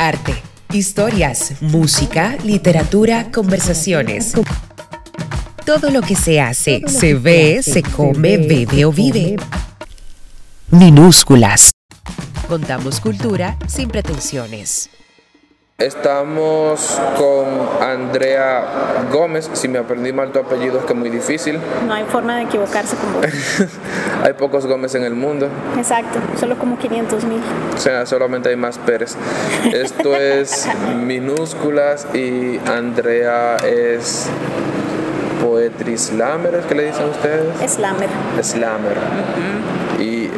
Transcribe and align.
arte, 0.00 0.34
historias, 0.72 1.60
música, 1.60 2.38
literatura, 2.42 3.30
conversaciones. 3.30 4.32
Todo 5.66 5.90
lo 5.90 6.00
que 6.00 6.16
se 6.16 6.40
hace, 6.40 6.80
se 6.86 7.14
ve, 7.14 7.62
se 7.62 7.82
come, 7.82 8.38
bebe 8.38 8.86
o 8.86 8.92
vive. 8.92 9.36
Minúsculas. 10.70 11.72
Contamos 12.48 12.98
cultura 12.98 13.58
sin 13.68 13.90
pretensiones. 13.90 14.88
Estamos 15.80 17.00
con 17.16 17.46
Andrea 17.82 19.06
Gómez. 19.10 19.48
Si 19.54 19.66
me 19.66 19.78
aprendí 19.78 20.12
mal 20.12 20.30
tu 20.30 20.38
apellido 20.38 20.78
es 20.78 20.84
que 20.84 20.92
es 20.92 20.98
muy 20.98 21.08
difícil. 21.08 21.58
No 21.86 21.94
hay 21.94 22.04
forma 22.04 22.36
de 22.36 22.42
equivocarse 22.42 22.96
con 22.96 23.14
vos. 23.14 23.24
hay 24.22 24.34
pocos 24.34 24.66
Gómez 24.66 24.94
en 24.94 25.04
el 25.04 25.14
mundo. 25.14 25.48
Exacto, 25.78 26.18
solo 26.38 26.58
como 26.58 26.78
500 26.78 27.24
mil. 27.24 27.40
O 27.74 27.78
sea, 27.78 28.04
solamente 28.04 28.50
hay 28.50 28.56
más 28.56 28.76
Pérez. 28.76 29.16
Esto 29.72 30.14
es 30.16 30.68
minúsculas 31.02 32.06
y 32.12 32.58
Andrea 32.66 33.56
es 33.56 34.28
poetry 35.42 35.96
slammer, 35.96 36.56
¿es 36.56 36.66
que 36.66 36.74
le 36.74 36.84
dicen 36.88 37.08
ustedes? 37.08 37.72
Slammer. 37.72 38.10
Slammer 38.42 39.79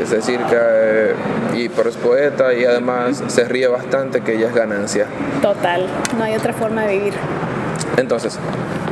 es 0.02 0.10
decir 0.10 0.38
que 0.40 0.56
eh, 0.58 1.14
y 1.54 1.68
pero 1.68 1.88
es 1.88 1.96
poeta 1.96 2.52
y 2.54 2.64
además 2.64 3.22
se 3.28 3.44
ríe 3.44 3.68
bastante 3.68 4.20
que 4.20 4.34
ella 4.34 4.48
es 4.48 4.54
ganancia. 4.54 5.06
Total, 5.40 5.86
no 6.16 6.24
hay 6.24 6.34
otra 6.34 6.52
forma 6.52 6.82
de 6.82 6.98
vivir. 6.98 7.14
Entonces, 7.96 8.38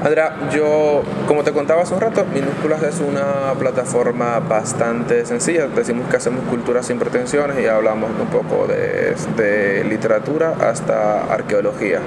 Andrea, 0.04 0.34
yo, 0.50 1.02
como 1.26 1.42
te 1.42 1.52
contaba 1.52 1.82
hace 1.82 1.94
un 1.94 2.00
rato, 2.00 2.24
Minúsculas 2.32 2.82
es 2.82 3.00
una 3.00 3.54
plataforma 3.58 4.40
bastante 4.40 5.24
sencilla. 5.24 5.66
Decimos 5.66 6.08
que 6.08 6.16
hacemos 6.16 6.44
cultura 6.48 6.82
sin 6.82 6.98
pretensiones 6.98 7.58
y 7.58 7.66
hablamos 7.66 8.10
un 8.18 8.26
poco 8.28 8.66
de, 8.66 9.84
literatura 9.88 10.54
hasta 10.60 11.24
arqueología, 11.24 12.00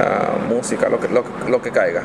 ah, 0.00 0.36
música, 0.48 0.88
lo 0.88 0.98
que, 0.98 1.08
lo, 1.08 1.62
que 1.62 1.70
caiga. 1.70 2.02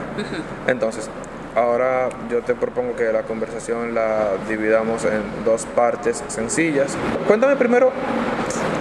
Entonces, 0.67 1.09
Ahora 1.55 2.09
yo 2.31 2.41
te 2.41 2.55
propongo 2.55 2.95
que 2.95 3.11
la 3.11 3.23
conversación 3.23 3.93
la 3.93 4.31
dividamos 4.49 5.05
en 5.05 5.21
dos 5.45 5.65
partes 5.65 6.23
sencillas. 6.27 6.97
Cuéntame 7.27 7.55
primero, 7.55 7.91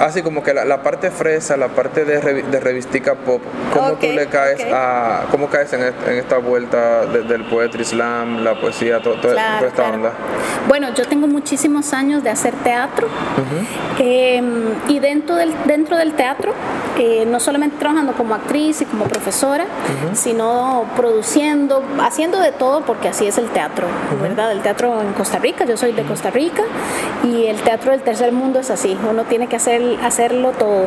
así 0.03 0.23
como 0.23 0.43
que 0.43 0.53
la, 0.53 0.83
parte 0.83 1.11
fresa, 1.11 1.57
la 1.57 1.69
parte 1.69 2.05
de, 2.05 2.43
de 2.43 2.61
revistica 2.61 3.15
pop, 3.15 3.41
¿cómo 3.73 3.93
tú 3.93 4.07
le 4.09 4.27
caes 4.27 4.61
a, 4.73 5.27
cómo 5.31 5.49
caes 5.49 5.73
en, 5.73 5.83
esta 6.17 6.39
vuelta 6.39 7.07
del 7.07 7.45
poetry 7.45 7.85
slam, 7.85 8.43
la 8.43 8.61
poesía, 8.61 9.01
toda 9.01 9.17
esta 9.67 9.89
onda? 9.89 10.13
Bueno, 10.67 10.93
yo 10.95 11.07
tengo 11.07 11.27
muchísimos 11.27 11.93
años 11.93 12.23
de 12.25 12.31
hacer 12.31 12.55
teatro 12.65 13.09
em, 13.99 14.75
y 14.89 14.99
dentro 14.99 15.37
del, 15.37 15.55
dentro 15.67 15.97
del 15.97 16.15
teatro, 16.15 16.53
eh, 16.99 17.25
no 17.27 17.41
solamente 17.41 17.77
trabajando 17.79 18.13
como 18.13 18.35
actriz 18.35 18.83
y 18.83 18.85
como 18.85 19.05
profesora, 19.05 19.67
sino 20.15 20.87
produciendo, 20.97 21.83
haciendo 22.01 22.41
de 22.41 22.53
todo, 22.53 22.83
porque 22.83 23.09
así 23.09 23.27
es 23.27 23.39
el 23.39 23.49
teatro, 23.51 23.87
¿verdad? 24.21 24.53
El 24.53 24.61
teatro 24.63 25.01
en 25.01 25.13
Costa 25.13 25.39
Rica, 25.39 25.65
yo 25.65 25.77
soy 25.77 25.93
de 25.93 26.03
Costa 26.03 26.31
Rica 26.31 26.63
y 27.23 27.47
el 27.47 27.61
teatro 27.63 27.93
del 27.93 28.03
tercer 28.03 28.33
mundo 28.33 28.61
es 28.61 28.71
así, 28.71 28.97
uno 29.09 29.25
tiene 29.25 29.47
que 29.47 29.57
hacer, 29.57 29.92
hacerlo 30.03 30.51
todo. 30.53 30.87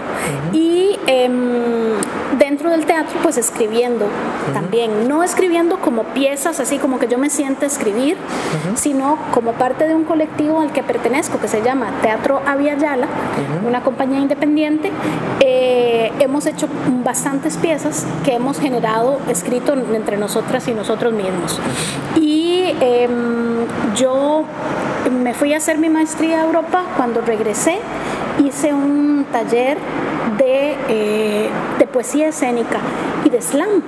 Y 0.53 0.97
em, 1.07 1.93
dentro 2.37 2.69
del 2.69 2.85
teatro, 2.85 3.19
pues 3.21 3.37
escribiendo 3.37 4.07
también, 4.53 5.07
no 5.07 5.23
escribiendo 5.23 5.79
como 5.79 6.03
piezas, 6.03 6.59
así 6.59 6.77
como 6.77 6.99
que 6.99 7.07
yo 7.07 7.17
me 7.17 7.29
siento 7.29 7.65
a 7.65 7.67
escribir, 7.67 8.17
sino 8.75 9.17
como 9.33 9.53
parte 9.53 9.87
de 9.87 9.95
un 9.95 10.03
colectivo 10.03 10.61
al 10.61 10.71
que 10.71 10.83
pertenezco, 10.83 11.39
que 11.39 11.47
se 11.47 11.61
llama 11.61 11.91
Teatro 12.01 12.41
Aviala, 12.45 13.07
una 13.67 13.81
compañía 13.81 14.19
independiente. 14.19 14.91
Eh, 15.39 16.11
hemos 16.19 16.45
hecho 16.45 16.67
bastantes 17.03 17.57
piezas 17.57 18.05
que 18.23 18.33
hemos 18.33 18.59
generado, 18.59 19.19
escrito 19.29 19.73
entre 19.73 20.17
nosotras 20.17 20.67
y 20.67 20.73
nosotros 20.73 21.13
mismos. 21.13 21.59
Y 22.15 22.75
em, 22.79 23.65
yo 23.95 24.43
me 25.11 25.33
fui 25.33 25.53
a 25.53 25.57
hacer 25.57 25.77
mi 25.77 25.89
maestría 25.89 26.41
a 26.41 26.45
Europa 26.45 26.83
cuando 26.97 27.21
regresé 27.21 27.79
hice 28.43 28.73
un 28.73 29.25
taller 29.31 29.77
de, 30.37 30.75
eh, 30.89 31.49
de, 31.79 31.87
poesía 31.87 32.27
escénica 32.29 32.79
y 33.23 33.29
de 33.29 33.41
slam. 33.41 33.81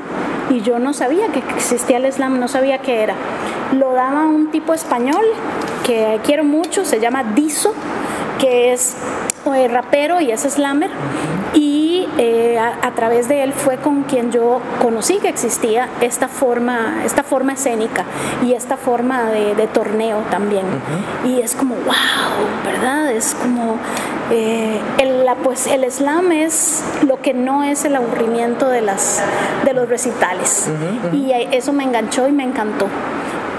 Y 0.50 0.62
yo 0.62 0.80
no 0.80 0.94
sabía 0.94 1.28
que 1.28 1.40
existía 1.56 1.98
el 1.98 2.12
slam, 2.12 2.40
no 2.40 2.48
sabía 2.48 2.80
qué 2.80 3.04
era. 3.04 3.16
Lo 3.74 3.94
daba 3.94 4.26
un 4.26 4.50
tipo 4.52 4.74
español 4.74 5.26
que 5.86 6.20
quiero 6.24 6.44
mucho, 6.44 6.86
se 6.86 7.00
llama 7.00 7.24
Diso, 7.36 7.74
que 8.40 8.74
es 8.74 8.96
eh, 9.56 9.68
rapero 9.68 10.22
y 10.22 10.32
es 10.32 10.42
slammer. 10.42 10.90
Y 11.54 12.08
eh, 12.18 12.60
a, 12.60 12.92
través 12.92 13.28
de 13.28 13.44
él 13.44 13.54
fue 13.54 13.78
con 13.78 14.04
quien 14.04 14.32
yo 14.32 14.60
conocí 14.82 15.18
que 15.18 15.30
existía 15.30 15.88
esta 16.02 16.28
forma, 16.28 17.04
esta 17.06 17.24
forma 17.24 17.54
escénica 17.54 18.04
y 18.46 18.54
esta 18.54 18.78
forma 18.78 19.24
de, 19.26 19.68
torneo 19.68 20.20
también. 20.30 20.66
Y 21.26 21.42
es 21.42 21.56
como, 21.56 21.76
wow, 21.76 22.66
¿verdad? 22.66 23.12
Es 23.12 23.36
como, 23.36 23.78
eh, 24.32 24.80
el, 24.98 25.26
la, 25.26 25.36
pues 25.36 25.68
el 25.68 25.90
slam 25.92 26.32
es 26.32 26.84
lo 27.06 27.22
que 27.22 27.34
no 27.34 27.64
es 27.64 27.86
el 27.86 27.96
aburrimiento 27.96 28.68
de, 28.68 28.82
las, 28.82 29.22
de 29.66 29.74
los 29.74 29.88
recitales. 29.88 30.70
Y 31.14 31.32
eso 31.52 31.74
me 31.74 31.84
enganchó 31.84 32.28
y 32.28 32.32
me 32.32 32.44
encantó. 32.44 32.88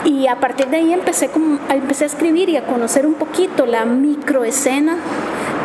Y 0.05 0.27
a 0.27 0.37
partir 0.37 0.69
de 0.69 0.79
ahí 0.79 0.93
empecé, 0.93 1.29
como, 1.29 1.59
empecé 1.69 2.05
a 2.05 2.07
escribir 2.07 2.49
y 2.49 2.57
a 2.57 2.67
conocer 2.67 3.07
un 3.07 3.15
poquito 3.15 3.67
la 3.67 3.85
microescena 3.85 4.97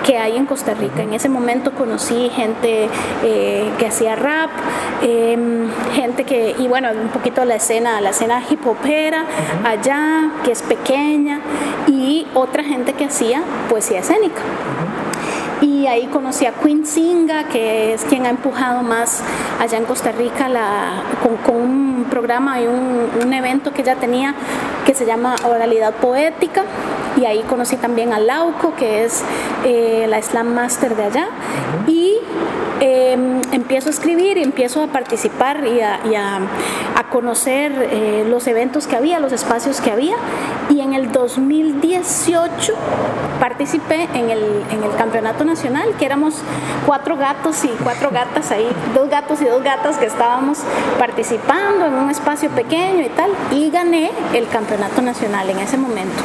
que 0.03 0.17
hay 0.17 0.35
en 0.35 0.45
Costa 0.45 0.73
Rica. 0.73 1.01
En 1.01 1.13
ese 1.13 1.29
momento 1.29 1.71
conocí 1.71 2.29
gente 2.29 2.89
eh, 3.23 3.69
que 3.77 3.87
hacía 3.87 4.15
rap, 4.15 4.49
em, 5.01 5.69
gente 5.93 6.25
que, 6.25 6.55
y 6.59 6.67
bueno, 6.67 6.89
un 6.91 7.09
poquito 7.09 7.45
la 7.45 7.55
escena, 7.55 8.01
la 8.01 8.09
escena 8.09 8.41
hip 8.49 8.65
hopera 8.67 9.25
allá, 9.63 10.29
que 10.43 10.51
es 10.51 10.61
pequeña, 10.61 11.39
y 11.87 12.27
otra 12.33 12.63
gente 12.63 12.93
que 12.93 13.05
hacía 13.05 13.43
poesía 13.69 13.99
escénica. 13.99 14.41
Y 15.61 15.87
ahí 15.87 16.07
conocí 16.07 16.45
a 16.45 16.53
Queen 16.53 16.85
Singa, 16.85 17.45
que 17.45 17.93
es 17.93 18.03
quien 18.05 18.25
ha 18.25 18.29
empujado 18.29 18.83
más 18.83 19.23
allá 19.59 19.77
en 19.77 19.85
Costa 19.85 20.11
Rica 20.11 20.49
la, 20.49 21.03
con, 21.45 21.55
un 21.55 22.05
programa 22.09 22.61
y 22.61 22.67
un, 22.67 23.09
un 23.23 23.33
evento 23.33 23.71
que 23.73 23.83
ya 23.83 23.95
tenía 23.95 24.35
que 24.85 24.93
se 24.93 25.05
llama 25.05 25.35
Oralidad 25.45 25.93
Poética. 25.95 26.63
Y 27.15 27.25
ahí 27.25 27.43
conocí 27.43 27.75
también 27.77 28.11
a 28.11 28.19
Lauco, 28.19 28.75
que 28.75 29.05
es 29.05 29.23
eh, 29.63 30.05
la 30.09 30.21
Slam 30.21 30.53
Master 30.53 30.95
de 30.95 31.03
allá, 31.03 31.27
y 31.87 32.17
em, 32.83 33.41
empiezo 33.51 33.87
a 33.87 33.91
escribir 33.91 34.37
y 34.37 34.43
empiezo 34.43 34.83
a 34.83 34.87
participar 34.87 35.63
y 35.65 35.79
a, 35.81 36.39
conocer 37.11 37.71
eh, 37.91 38.25
los 38.27 38.47
eventos 38.47 38.87
que 38.87 38.95
había, 38.95 39.19
los 39.19 39.31
espacios 39.31 39.79
que 39.79 39.91
había, 39.91 40.15
y 40.71 40.81
en 40.81 40.93
el 40.93 41.11
2018 41.11 42.73
participé 43.39 44.07
en 44.15 44.31
el, 44.31 44.63
en 44.71 44.83
el 44.83 44.95
campeonato 44.97 45.45
nacional, 45.45 45.89
que 45.99 46.07
éramos 46.07 46.41
cuatro 46.87 47.15
gatos 47.15 47.63
y 47.65 47.67
cuatro 47.83 48.09
gatas 48.09 48.49
ahí, 48.49 48.67
dos 48.95 49.09
gatos 49.11 49.41
y 49.43 49.45
dos 49.45 49.61
gatas 49.61 49.97
que 49.97 50.07
estábamos 50.07 50.57
participando 50.97 51.85
en 51.85 51.93
un 51.93 52.09
espacio 52.09 52.49
pequeño 52.49 53.01
y 53.05 53.09
tal, 53.09 53.29
y 53.51 53.69
gané 53.69 54.09
el 54.33 54.47
campeonato 54.47 55.03
nacional 55.03 55.47
en 55.51 55.59
ese 55.59 55.77
momento. 55.77 56.23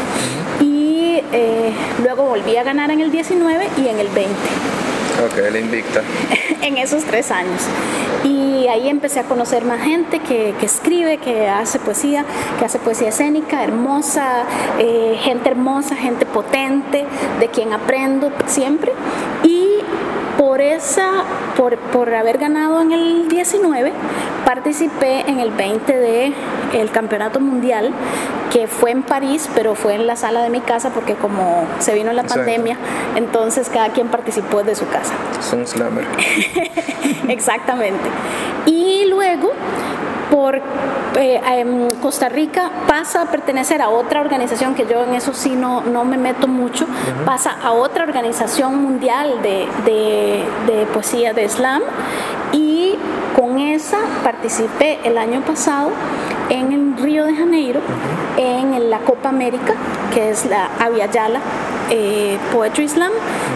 Eh, 1.32 1.72
luego 2.02 2.24
volví 2.24 2.56
a 2.56 2.62
ganar 2.62 2.91
en 2.91 3.00
el 3.00 3.10
19 3.10 3.68
y 3.76 3.88
en 3.88 3.98
el 3.98 4.08
20. 4.08 4.78
Ok, 5.24 5.36
la 5.50 5.58
invicta. 5.58 6.02
en 6.62 6.76
esos 6.76 7.04
tres 7.04 7.30
años. 7.30 7.62
Y 8.24 8.66
ahí 8.68 8.88
empecé 8.88 9.20
a 9.20 9.24
conocer 9.24 9.64
más 9.64 9.82
gente 9.82 10.20
que, 10.20 10.54
escribe, 10.62 11.18
que 11.18 11.48
hace 11.48 11.78
poesía, 11.78 12.24
que 12.58 12.64
hace 12.64 12.78
poesía 12.78 13.08
escénica, 13.08 13.64
hermosa, 13.64 14.44
eh, 14.78 15.16
gente 15.20 15.50
hermosa, 15.50 15.96
gente 15.96 16.26
potente, 16.26 17.04
de 17.40 17.48
quien 17.48 17.72
aprendo 17.72 18.30
siempre. 18.46 18.92
Y 19.44 19.67
por 20.38 20.60
esa, 20.60 21.24
por, 21.57 21.77
por, 21.77 22.15
haber 22.15 22.39
ganado 22.39 22.80
en 22.80 22.92
el 22.92 23.28
19, 23.28 23.92
participé 24.45 25.28
en 25.28 25.41
el 25.41 25.51
20 25.51 25.92
de 25.92 26.33
el 26.72 26.91
campeonato 26.91 27.41
mundial 27.41 27.92
que 28.53 28.68
fue 28.68 28.92
en 28.92 29.03
París, 29.03 29.51
pero 29.54 29.74
fue 29.74 29.95
en 29.95 30.07
la 30.07 30.16
sala 30.16 30.42
de 30.42 30.48
mi 30.48 30.60
casa 30.60 30.91
porque 30.91 31.15
como 31.15 31.66
se 31.80 31.92
vino 31.95 32.12
la 32.12 32.22
pandemia, 32.22 32.78
entonces 33.16 33.68
cada 33.68 33.91
quien 33.91 34.09
participó 34.09 34.62
desde 34.62 34.77
su 34.77 34.89
casa. 34.89 35.12
Son 35.41 35.66
slammer. 35.66 36.07
Exactamente. 37.28 38.09
Y 38.65 39.07
luego 39.10 39.53
por 40.30 40.57
eh, 40.57 41.41
em, 41.47 41.89
Costa 42.03 42.28
Rica 42.28 42.71
pasa 42.86 43.22
a 43.22 43.27
pertenecer 43.27 43.83
a 43.83 43.89
otra 43.89 44.21
organización 44.21 44.75
que 44.75 44.86
yo 44.86 45.03
en 45.04 45.15
eso 45.15 45.33
sí 45.34 45.51
no, 45.51 45.83
no 45.83 46.04
me 46.04 46.16
meto 46.16 46.48
mucho, 46.48 46.86
pasa 47.25 47.57
a 47.63 47.72
otra 47.72 48.04
organización 48.04 48.83
mundial 48.83 49.42
de, 49.42 49.66
de, 49.84 50.86
poesía 50.92 51.33
de 51.33 51.48
slam 51.48 51.83
y 52.53 52.95
con 53.36 53.59
esa 53.59 53.98
participé 54.22 55.01
el 55.04 55.19
año 55.19 55.41
pasado 55.42 55.91
en 56.51 56.72
el 56.72 56.97
Río 56.97 57.24
de 57.27 57.34
Janeiro 57.34 57.81
en 58.36 58.91
la 58.91 58.98
Copa 59.01 59.28
América, 59.28 59.74
que 60.15 60.31
es 60.31 60.47
la 60.47 60.71
Yala 61.13 61.41
eh, 61.90 62.38
Poetry 62.52 62.88
Slam, 62.88 63.12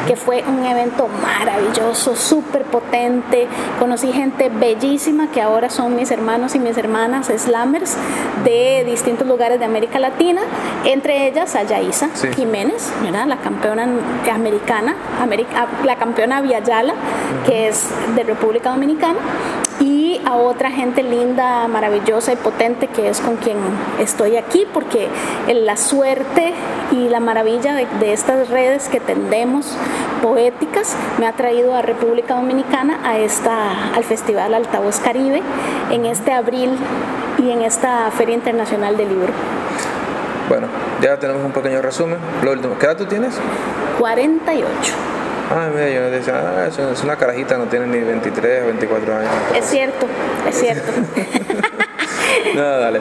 que 0.07 0.17
fue 0.17 0.45
un 0.47 0.65
evento 0.65 1.09
maravilloso, 1.23 2.17
súper 2.17 2.65
potente. 2.65 3.47
Conocí 3.79 4.13
gente 4.13 4.49
bellísima 4.49 5.31
que 5.31 5.41
ahora 5.41 5.71
son 5.71 5.97
mis 5.97 6.11
hermanos 6.11 6.55
y 6.55 6.59
mis 6.59 6.77
hermanas 6.77 7.29
slammers 7.29 7.97
de 8.45 8.85
distintos 8.85 9.27
lugares 9.27 9.59
de 9.59 9.65
América 9.65 9.99
Latina, 9.99 10.43
entre 10.85 11.29
ellas 11.29 11.55
a 11.55 11.63
Yaisa 11.63 12.11
Jiménez, 12.35 12.93
la 13.27 13.37
campeona 13.39 13.87
americana, 14.33 14.97
la 15.85 15.97
campeona 15.97 16.41
Viayala, 16.41 16.95
que 17.47 17.69
es 17.69 17.89
de 18.15 18.25
República 18.25 18.71
Dominicana 18.71 19.19
y 19.81 20.02
a 20.25 20.37
otra 20.37 20.71
gente 20.71 21.03
linda, 21.03 21.67
maravillosa 21.69 22.33
y 22.33 22.37
potente 22.37 22.89
que 22.89 23.09
es 23.09 23.21
con 23.21 23.37
quien 23.37 23.57
estoy 24.01 24.37
aquí, 24.37 24.67
porque 24.73 25.09
la 25.53 25.77
suerte 25.77 26.53
y 26.91 27.09
la 27.09 27.21
maravilla 27.21 27.75
de, 27.75 28.13
estas 28.13 28.49
redes 28.49 28.89
que 28.89 29.01
tendemos 29.01 29.77
poéticas 30.23 30.97
me 31.19 31.27
ha 31.27 31.33
traído 31.33 31.75
a 31.75 31.83
República 31.83 32.35
Dominicana 32.35 33.01
a 33.05 33.19
esta, 33.19 33.95
al 33.95 34.05
Festival 34.05 34.55
Altavoz 34.55 35.01
Caribe 35.01 35.43
en 35.91 36.07
este 36.07 36.33
abril 36.33 36.77
y 37.39 37.51
en 37.51 37.63
esta 37.63 38.11
Feria 38.11 38.35
Internacional 38.35 38.97
del 38.97 39.09
Libro. 39.09 39.33
Bueno, 40.49 40.67
ya 41.01 41.19
tenemos 41.19 41.45
un 41.45 41.53
pequeño 41.53 41.81
resumen. 41.81 42.19
Lo 42.43 42.53
último, 42.53 42.77
¿qué 42.79 42.87
edad 42.87 42.97
tú 42.97 43.07
tienes? 43.07 43.35
48. 43.99 44.95
Ah, 45.51 45.69
mira, 45.73 45.91
yo 45.91 46.11
decía, 46.11 46.35
ah, 46.37 46.67
es 46.69 47.03
una 47.03 47.17
carajita, 47.17 47.59
no 47.59 47.67
tiene 47.67 47.87
ni 47.87 47.99
23 48.01 48.63
o 48.63 48.67
24 48.67 49.17
años. 49.17 49.31
Es 49.55 49.67
cierto, 49.67 50.07
es 50.49 50.59
cierto. 50.59 50.93
no, 52.55 52.63
dale. 52.63 53.01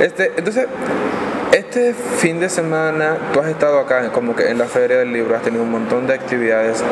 Este, 0.00 0.32
entonces, 0.36 0.66
este 1.78 1.94
fin 2.18 2.40
de 2.40 2.48
semana 2.48 3.16
tú 3.32 3.40
has 3.40 3.48
estado 3.48 3.78
acá 3.78 4.10
como 4.10 4.34
que 4.34 4.50
en 4.50 4.58
la 4.58 4.66
Feria 4.66 4.98
del 4.98 5.12
Libro, 5.12 5.36
has 5.36 5.42
tenido 5.42 5.62
un 5.62 5.70
montón 5.70 6.06
de 6.06 6.14
actividades. 6.14 6.82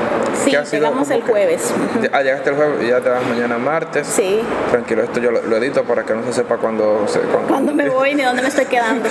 Sí, 0.44 0.52
llegamos 0.70 1.10
el 1.10 1.22
jueves. 1.22 1.72
Ah, 2.12 2.22
llegaste 2.22 2.50
el 2.50 2.56
jueves 2.56 2.88
ya 2.88 3.00
te 3.00 3.08
vas 3.08 3.24
mañana 3.26 3.58
martes. 3.58 4.06
Sí. 4.06 4.40
Tranquilo, 4.70 5.02
esto 5.02 5.18
yo 5.20 5.32
lo, 5.32 5.56
edito 5.56 5.82
para 5.84 6.04
que 6.04 6.14
no 6.14 6.24
se 6.24 6.32
sepa 6.32 6.56
cuándo... 6.58 7.04
Cuándo 7.48 7.74
me 7.74 7.88
voy 7.96 8.14
ni 8.14 8.22
dónde 8.22 8.42
me 8.42 8.48
estoy 8.48 8.66
quedando. 8.66 9.08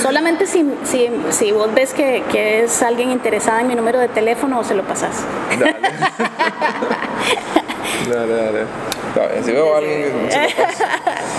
Solamente 0.00 0.46
si, 0.46 0.74
si, 0.84 1.10
si 1.30 1.52
vos 1.52 1.72
ves 1.74 1.92
que, 1.92 2.22
que, 2.32 2.64
es 2.64 2.82
alguien 2.82 3.10
interesado 3.10 3.58
en 3.60 3.66
mi 3.66 3.74
número 3.74 3.98
de 3.98 4.08
teléfono 4.08 4.60
o 4.60 4.64
se 4.64 4.74
lo 4.74 4.84
pasas. 4.84 5.16
Dale. 8.08 8.32
dale, 8.32 8.42
dale 8.42 8.80
si 9.42 9.52
veo 9.52 9.74
a 9.74 9.78
alguien, 9.78 10.28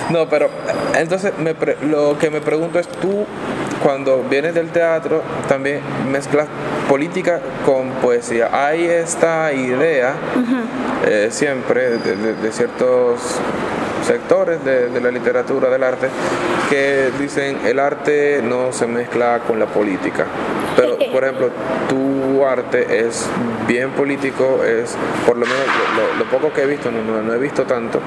No, 0.10 0.28
pero 0.30 0.50
entonces 0.96 1.34
me 1.38 1.56
lo 1.82 2.18
que 2.18 2.30
me 2.30 2.42
pregunto 2.42 2.80
es 2.80 2.88
tú 2.88 3.26
cuando 3.84 4.24
vienes 4.30 4.54
del 4.54 4.70
teatro 4.70 5.22
también 5.48 5.82
mezclas 6.12 6.48
política 6.88 7.40
con 7.66 7.90
poesía. 8.02 8.50
Hay 8.52 8.86
esta 8.86 9.54
idea 9.54 10.14
eh, 11.06 11.30
siempre 11.32 11.98
de, 11.98 12.52
ciertos 12.52 13.40
sectores 14.12 14.62
de, 14.66 14.90
de, 14.90 15.00
la 15.00 15.10
literatura, 15.10 15.70
del 15.70 15.84
arte, 15.84 16.10
que 16.70 17.12
dicen 17.18 17.60
el 17.66 17.80
arte 17.80 18.42
no 18.44 18.74
se 18.74 18.86
mezcla 18.86 19.40
con 19.48 19.58
la 19.58 19.68
política. 19.68 20.26
Pero, 20.76 20.98
por 21.14 21.24
ejemplo, 21.24 21.50
tu 21.88 22.46
arte 22.46 23.08
es 23.08 23.26
bien 23.68 23.92
político, 23.92 24.64
es 24.66 24.98
por 25.26 25.38
lo 25.38 25.46
menos 25.46 25.66
lo, 26.20 26.26
poco 26.26 26.54
que 26.54 26.64
he 26.64 26.66
visto, 26.66 26.92
no, 26.92 27.22
no, 27.22 27.34
he 27.34 27.38
visto 27.38 27.64
tanto, 27.64 28.00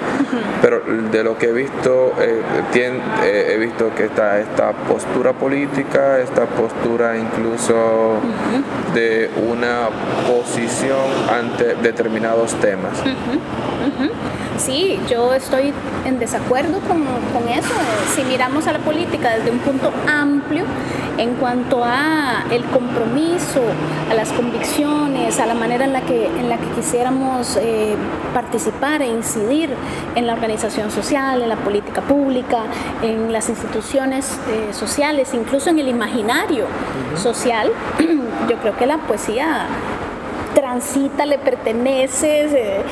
pero 0.61 0.83
de 1.11 1.25
lo 1.25 1.39
que 1.39 1.47
he 1.47 1.53
visto, 1.53 2.13
eh, 2.21 2.43
eh, 2.75 3.53
he 3.55 3.59
visto 3.59 3.95
que 3.95 4.05
está 4.05 4.41
esta 4.41 4.73
postura 4.73 5.33
política, 5.33 6.19
esta 6.19 6.45
postura 6.47 7.17
incluso 7.17 8.21
de 8.95 9.31
una 9.51 9.89
posición 10.27 11.11
ante 11.31 11.75
determinados 11.77 12.55
temas. 12.55 12.93
Sí, 14.57 14.99
yo 15.09 15.35
estoy 15.35 15.73
en 16.05 16.19
desacuerdo 16.19 16.81
con, 16.81 17.05
con, 17.33 17.49
eso. 17.49 17.73
Si 18.15 18.23
miramos 18.25 18.67
a 18.67 18.73
la 18.73 18.79
política 18.79 19.37
desde 19.37 19.51
un 19.51 19.59
punto 19.59 19.93
amplio 20.07 20.65
en 21.19 21.35
cuanto 21.35 21.83
a 21.85 22.45
el 22.51 22.65
compromiso, 22.65 23.63
a 24.11 24.15
las 24.15 24.31
convicciones, 24.31 25.39
a 25.39 25.47
la 25.47 25.55
manera 25.55 25.85
en 25.85 25.93
la 25.93 26.01
que, 26.03 26.27
en 26.27 26.49
la 26.49 26.59
que 26.59 26.67
quisiéramos 26.69 27.57
eh, 27.57 27.95
participar 28.33 29.03
e 29.03 29.07
incidir 29.07 29.71
en 30.15 30.27
la 30.27 30.35
organización 30.35 30.91
social, 30.91 31.43
en 31.43 31.49
la 31.49 31.57
política 31.57 32.01
pública, 32.03 32.65
en 33.03 33.33
las 33.33 33.49
instituciones 33.49 34.39
eh, 34.49 34.73
sociales, 34.73 35.35
incluso 35.35 35.71
en 35.71 35.79
el 35.79 35.89
imaginario 35.89 36.67
social, 37.17 37.71
yo 38.49 38.57
creo 38.59 38.77
que 38.77 38.87
la 38.87 38.99
poesía 38.99 39.67
transita, 40.55 41.27
le 41.27 41.39
pertenece, 41.39 42.47
eh, 42.47 42.83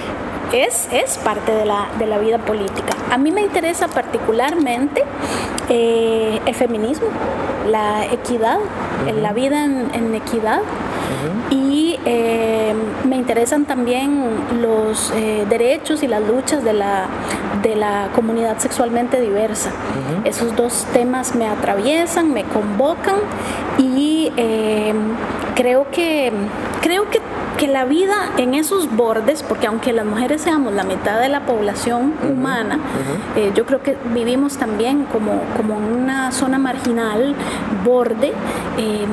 es, 0.53 0.89
es 0.93 1.19
parte 1.19 1.53
de 1.53 1.65
la, 1.65 1.89
de 1.99 2.07
la, 2.07 2.19
vida 2.19 2.39
política. 2.39 2.95
A 3.11 3.19
mí 3.19 3.33
me 3.33 3.41
interesa 3.41 3.89
particularmente 3.89 5.03
eh, 5.69 6.41
el 6.45 6.55
feminismo, 6.55 7.09
la 7.69 8.05
equidad, 8.07 8.59
la 9.21 9.33
vida 9.33 9.65
en, 9.65 10.15
equidad. 10.15 10.61
Y 11.51 11.99
eh, 12.07 12.75
me 13.07 13.17
interesan 13.17 13.65
también 13.67 14.31
los 14.61 15.13
eh, 15.15 15.47
derechos 15.49 16.03
y 16.03 16.09
las 16.09 16.23
luchas 16.23 16.65
de 16.65 16.73
la, 16.73 17.07
de 17.63 17.77
la 17.77 18.09
comunidad 18.15 18.59
sexualmente 18.59 19.21
diversa. 19.21 19.71
Esos 20.25 20.57
dos 20.57 20.87
temas 20.93 21.35
me 21.35 21.47
atraviesan, 21.47 22.33
me 22.33 22.45
convocan 22.45 23.17
y 23.79 24.31
creo 25.55 25.91
que 25.91 26.33
creo 26.81 27.09
que 27.11 27.21
que 27.63 27.69
la 27.69 27.85
vida 27.85 28.33
en 28.39 28.55
esos 28.55 28.91
bordes, 28.97 29.45
porque 29.45 29.69
aunque 29.69 29.93
las 29.93 30.05
mujeres 30.05 30.41
seamos 30.43 30.73
la 30.73 30.83
mitad 30.83 31.21
de 31.21 31.29
la 31.29 31.47
población 31.47 32.13
humana, 32.29 32.81
eh, 33.37 33.53
yo 33.55 33.67
creo 33.67 33.81
que 33.85 33.97
vivimos 34.13 34.57
también 34.57 35.05
como, 35.05 35.41
como 35.57 35.77
en 35.77 35.85
una 36.03 36.33
zona 36.33 36.59
marginal, 36.59 37.37
borde, 37.85 38.33
em, 38.79 39.11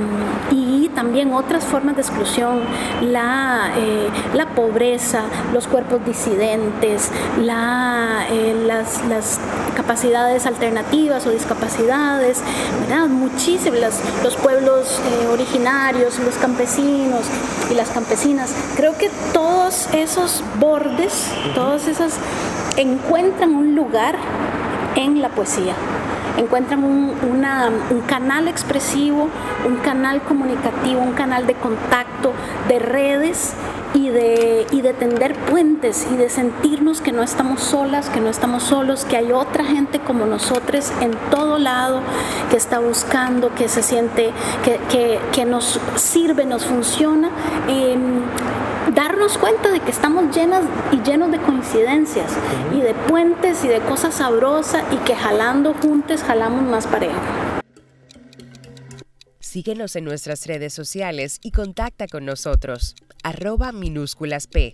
y 0.50 0.69
también 0.96 1.34
otras 1.34 1.64
formas 1.64 1.96
de 1.96 2.02
exclusión, 2.02 2.62
la, 3.02 3.72
eh, 3.78 4.10
la 4.34 4.48
pobreza, 4.48 5.24
los 5.54 5.68
cuerpos 5.68 6.06
disidentes, 6.06 7.12
la, 7.40 8.26
eh, 8.30 8.56
las, 8.66 9.40
capacidades 9.76 10.46
alternativas 10.46 11.26
o 11.26 11.32
discapacidades, 11.32 12.42
¿verdad? 12.82 13.08
muchísimas, 13.08 14.02
los 14.24 14.36
pueblos 14.36 15.00
originarios, 15.32 16.20
los 16.20 16.36
campesinos 16.36 17.26
y 17.72 17.74
las 17.74 17.90
campesinas, 17.90 18.54
Creo 18.76 18.98
que 18.98 19.10
todos 19.34 19.90
esos 19.94 20.44
bordes, 20.60 21.32
todas 21.56 21.88
esas 21.88 22.14
encuentran 22.78 23.56
un 23.56 23.76
lugar 23.76 24.16
en 24.96 25.22
la 25.22 25.30
poesía 25.30 25.74
encuentran 26.38 26.84
un, 26.84 27.10
canal 28.08 28.48
expresivo, 28.48 29.30
un 29.68 29.78
canal 29.78 30.22
comunicativo, 30.22 31.02
un 31.02 31.14
canal 31.14 31.46
de 31.46 31.54
contacto, 31.56 32.34
de 32.68 32.80
redes 32.80 33.54
y 33.94 34.10
de, 34.10 34.66
y 34.72 34.82
de 34.82 34.94
tender 34.94 35.36
puentes 35.36 36.08
y 36.12 36.16
de 36.16 36.30
sentirnos 36.30 37.02
que 37.02 37.12
no 37.12 37.24
estamos 37.24 37.62
solas, 37.62 38.10
que 38.10 38.20
no 38.20 38.30
estamos 38.30 38.64
solos, 38.64 39.06
que 39.06 39.18
hay 39.18 39.32
otra 39.32 39.64
gente 39.64 40.00
como 40.00 40.26
nosotros 40.26 40.92
en 41.02 41.12
todo 41.30 41.58
lado 41.58 42.02
que 42.50 42.58
está 42.58 42.80
buscando, 42.80 43.54
que 43.54 43.68
se 43.68 43.84
siente, 43.84 44.32
que, 44.64 45.20
que, 45.32 45.46
nos 45.46 45.80
sirve, 45.96 46.46
nos 46.46 46.66
funciona. 46.66 47.30
Em, 47.68 48.22
darnos 48.94 49.38
cuenta 49.38 49.72
de 49.72 49.80
que 49.80 49.92
estamos 49.92 50.36
llenas 50.36 50.64
y 50.92 51.02
llenos 51.02 51.32
de 51.32 51.40
coincidencias 51.40 52.32
y 52.74 52.82
de 52.82 52.94
puentes 52.94 53.64
y 53.64 53.68
de 53.68 53.80
cosas 53.82 54.16
sabrosas 54.16 54.84
y 54.92 54.98
que 54.98 55.16
jalando 55.16 55.74
juntos 55.74 56.24
jalamos 56.24 56.64
más 56.64 56.88
pareja. 56.88 57.20
Síguenos 59.40 59.96
en 59.96 60.06
nuestras 60.06 60.46
redes 60.46 60.74
sociales 60.74 61.40
y 61.42 61.52
contacta 61.52 62.08
con 62.08 62.26
nosotros, 62.26 62.96
arroba 63.24 63.72
minúsculas 63.72 64.48
P. 64.48 64.74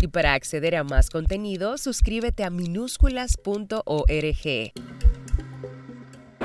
Y 0.00 0.08
para 0.08 0.34
acceder 0.34 0.76
a 0.76 0.84
más 0.84 1.08
contenido, 1.08 1.78
suscríbete 1.78 2.44
a 2.44 2.50
minúsculas.org. 2.50 4.95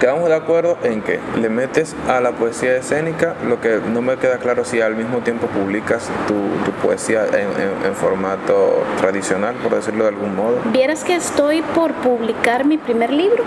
Quedamos 0.02 0.30
de 0.30 0.36
acuerdo 0.36 0.80
en 0.82 1.04
que 1.04 1.20
le 1.40 1.48
metes 1.48 1.96
a 2.10 2.22
la 2.22 2.32
poesía 2.32 2.76
escénica, 2.76 3.36
lo 3.48 3.62
que 3.62 3.80
no 3.88 4.02
me 4.02 4.18
queda 4.18 4.40
claro 4.40 4.66
si 4.66 4.82
al 4.82 4.96
mismo 4.96 5.20
tiempo 5.20 5.46
publicas 5.46 6.10
tu, 6.28 6.34
poesía 6.82 7.28
en, 7.28 7.94
formato 7.94 8.84
tradicional, 8.98 9.54
por 9.62 9.76
decirlo 9.76 10.06
de 10.06 10.10
algún 10.10 10.36
modo. 10.36 10.58
Vieras 10.74 11.04
que 11.04 11.14
estoy 11.14 11.62
por 11.76 11.94
publicar 11.94 12.66
mi 12.66 12.80
primer 12.80 13.14
libro. 13.14 13.44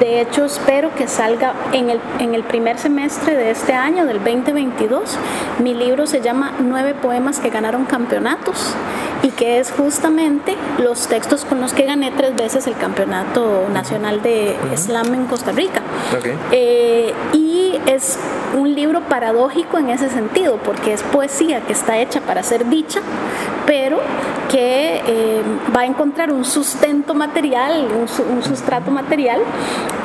De 0.00 0.20
hecho, 0.20 0.46
espero 0.46 0.92
que 0.96 1.06
salga 1.06 1.54
en 1.72 1.90
el, 1.90 2.00
en 2.18 2.34
el 2.34 2.42
primer 2.42 2.76
semestre 2.80 3.36
de 3.36 3.52
este 3.52 3.72
año, 3.72 4.04
del 4.04 4.18
2022. 4.18 5.16
Mi 5.60 5.74
libro 5.74 6.08
se 6.08 6.20
llama 6.20 6.54
Nueve 6.58 6.96
poemas 7.00 7.38
que 7.38 7.50
ganaron 7.50 7.84
campeonatos 7.84 8.74
y 9.24 9.30
que 9.30 9.58
es 9.58 9.70
justamente 9.70 10.54
los 10.78 11.06
textos 11.06 11.46
con 11.46 11.60
los 11.60 11.72
que 11.72 11.84
gané 11.84 12.10
tres 12.10 12.36
veces 12.36 12.66
el 12.66 12.76
campeonato 12.76 13.68
nacional 13.72 14.20
de 14.22 14.54
slam 14.76 15.14
en 15.14 15.26
Costa 15.26 15.52
Rica. 15.52 15.83
Eh, 16.52 17.12
y 17.32 17.63
es 17.86 18.18
un 18.56 18.74
libro 18.74 19.00
paradójico 19.02 19.78
en 19.78 19.90
ese 19.90 20.08
sentido, 20.08 20.58
porque 20.64 20.92
es 20.92 21.02
poesía 21.02 21.60
que 21.62 21.72
está 21.72 21.98
hecha 21.98 22.20
para 22.20 22.42
ser 22.42 22.68
dicha, 22.68 23.00
pero 23.66 23.98
que 24.50 25.02
eh, 25.06 25.42
va 25.74 25.80
a 25.80 25.84
encontrar 25.86 26.32
un 26.32 26.44
sustento 26.44 27.14
material, 27.14 27.88
un, 27.98 28.42
sustrato 28.42 28.90
material, 28.90 29.40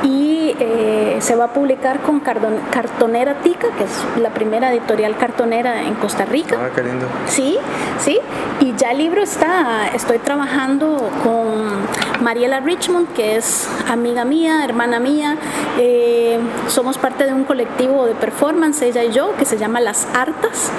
y 0.02 0.54
eh, 0.58 1.16
se 1.20 1.36
va 1.36 1.44
a 1.44 1.52
publicar 1.52 2.00
con 2.00 2.20
Cartonera 2.20 3.34
Tica, 3.42 3.68
que 3.76 3.84
es 3.84 4.20
la 4.20 4.30
primera 4.30 4.72
editorial 4.72 5.16
cartonera 5.16 5.82
en 5.82 5.94
Costa 5.94 6.24
Rica. 6.24 6.56
Ah, 6.58 6.70
qué 6.74 6.82
lindo. 6.82 7.06
Sí, 7.26 7.58
sí, 7.98 8.18
y 8.60 8.74
ya 8.76 8.90
el 8.90 8.98
libro 8.98 9.22
está, 9.22 9.88
estoy 9.94 10.18
trabajando 10.18 11.10
con 11.22 12.24
Mariela 12.24 12.60
Richmond, 12.60 13.12
que 13.12 13.36
es 13.36 13.68
amiga 13.88 14.24
mía, 14.24 14.64
hermana 14.64 14.98
mía, 14.98 15.36
eh, 15.78 16.38
somos 16.68 16.98
parte 16.98 17.24
de 17.24 17.34
un 17.34 17.44
colectivo 17.44 17.69
de 17.78 18.14
performance, 18.14 18.82
ella 18.82 19.04
y 19.04 19.12
yo, 19.12 19.34
que 19.36 19.44
se 19.44 19.56
llama 19.56 19.80
Las 19.80 20.06
Artas. 20.14 20.70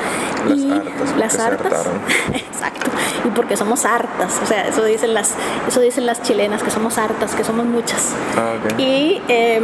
Las 0.48 0.57
y 0.57 0.71
Artas. 0.71 1.17
Las 1.17 1.39
Artas. 1.39 1.86
Exacto. 2.33 2.91
Y 3.25 3.29
porque 3.29 3.55
somos 3.55 3.86
hartas, 3.86 4.39
o 4.41 4.45
sea, 4.45 4.67
eso 4.67 4.83
dicen 4.83 5.13
las, 5.13 5.36
eso 5.67 5.79
dicen 5.79 6.05
las 6.05 6.21
chilenas, 6.24 6.63
que 6.63 6.71
somos 6.71 6.98
hartas, 6.98 7.36
que 7.36 7.43
somos 7.43 7.65
muchas. 7.65 8.13
Ah, 8.36 8.53
y, 8.79 9.21
em, 9.27 9.63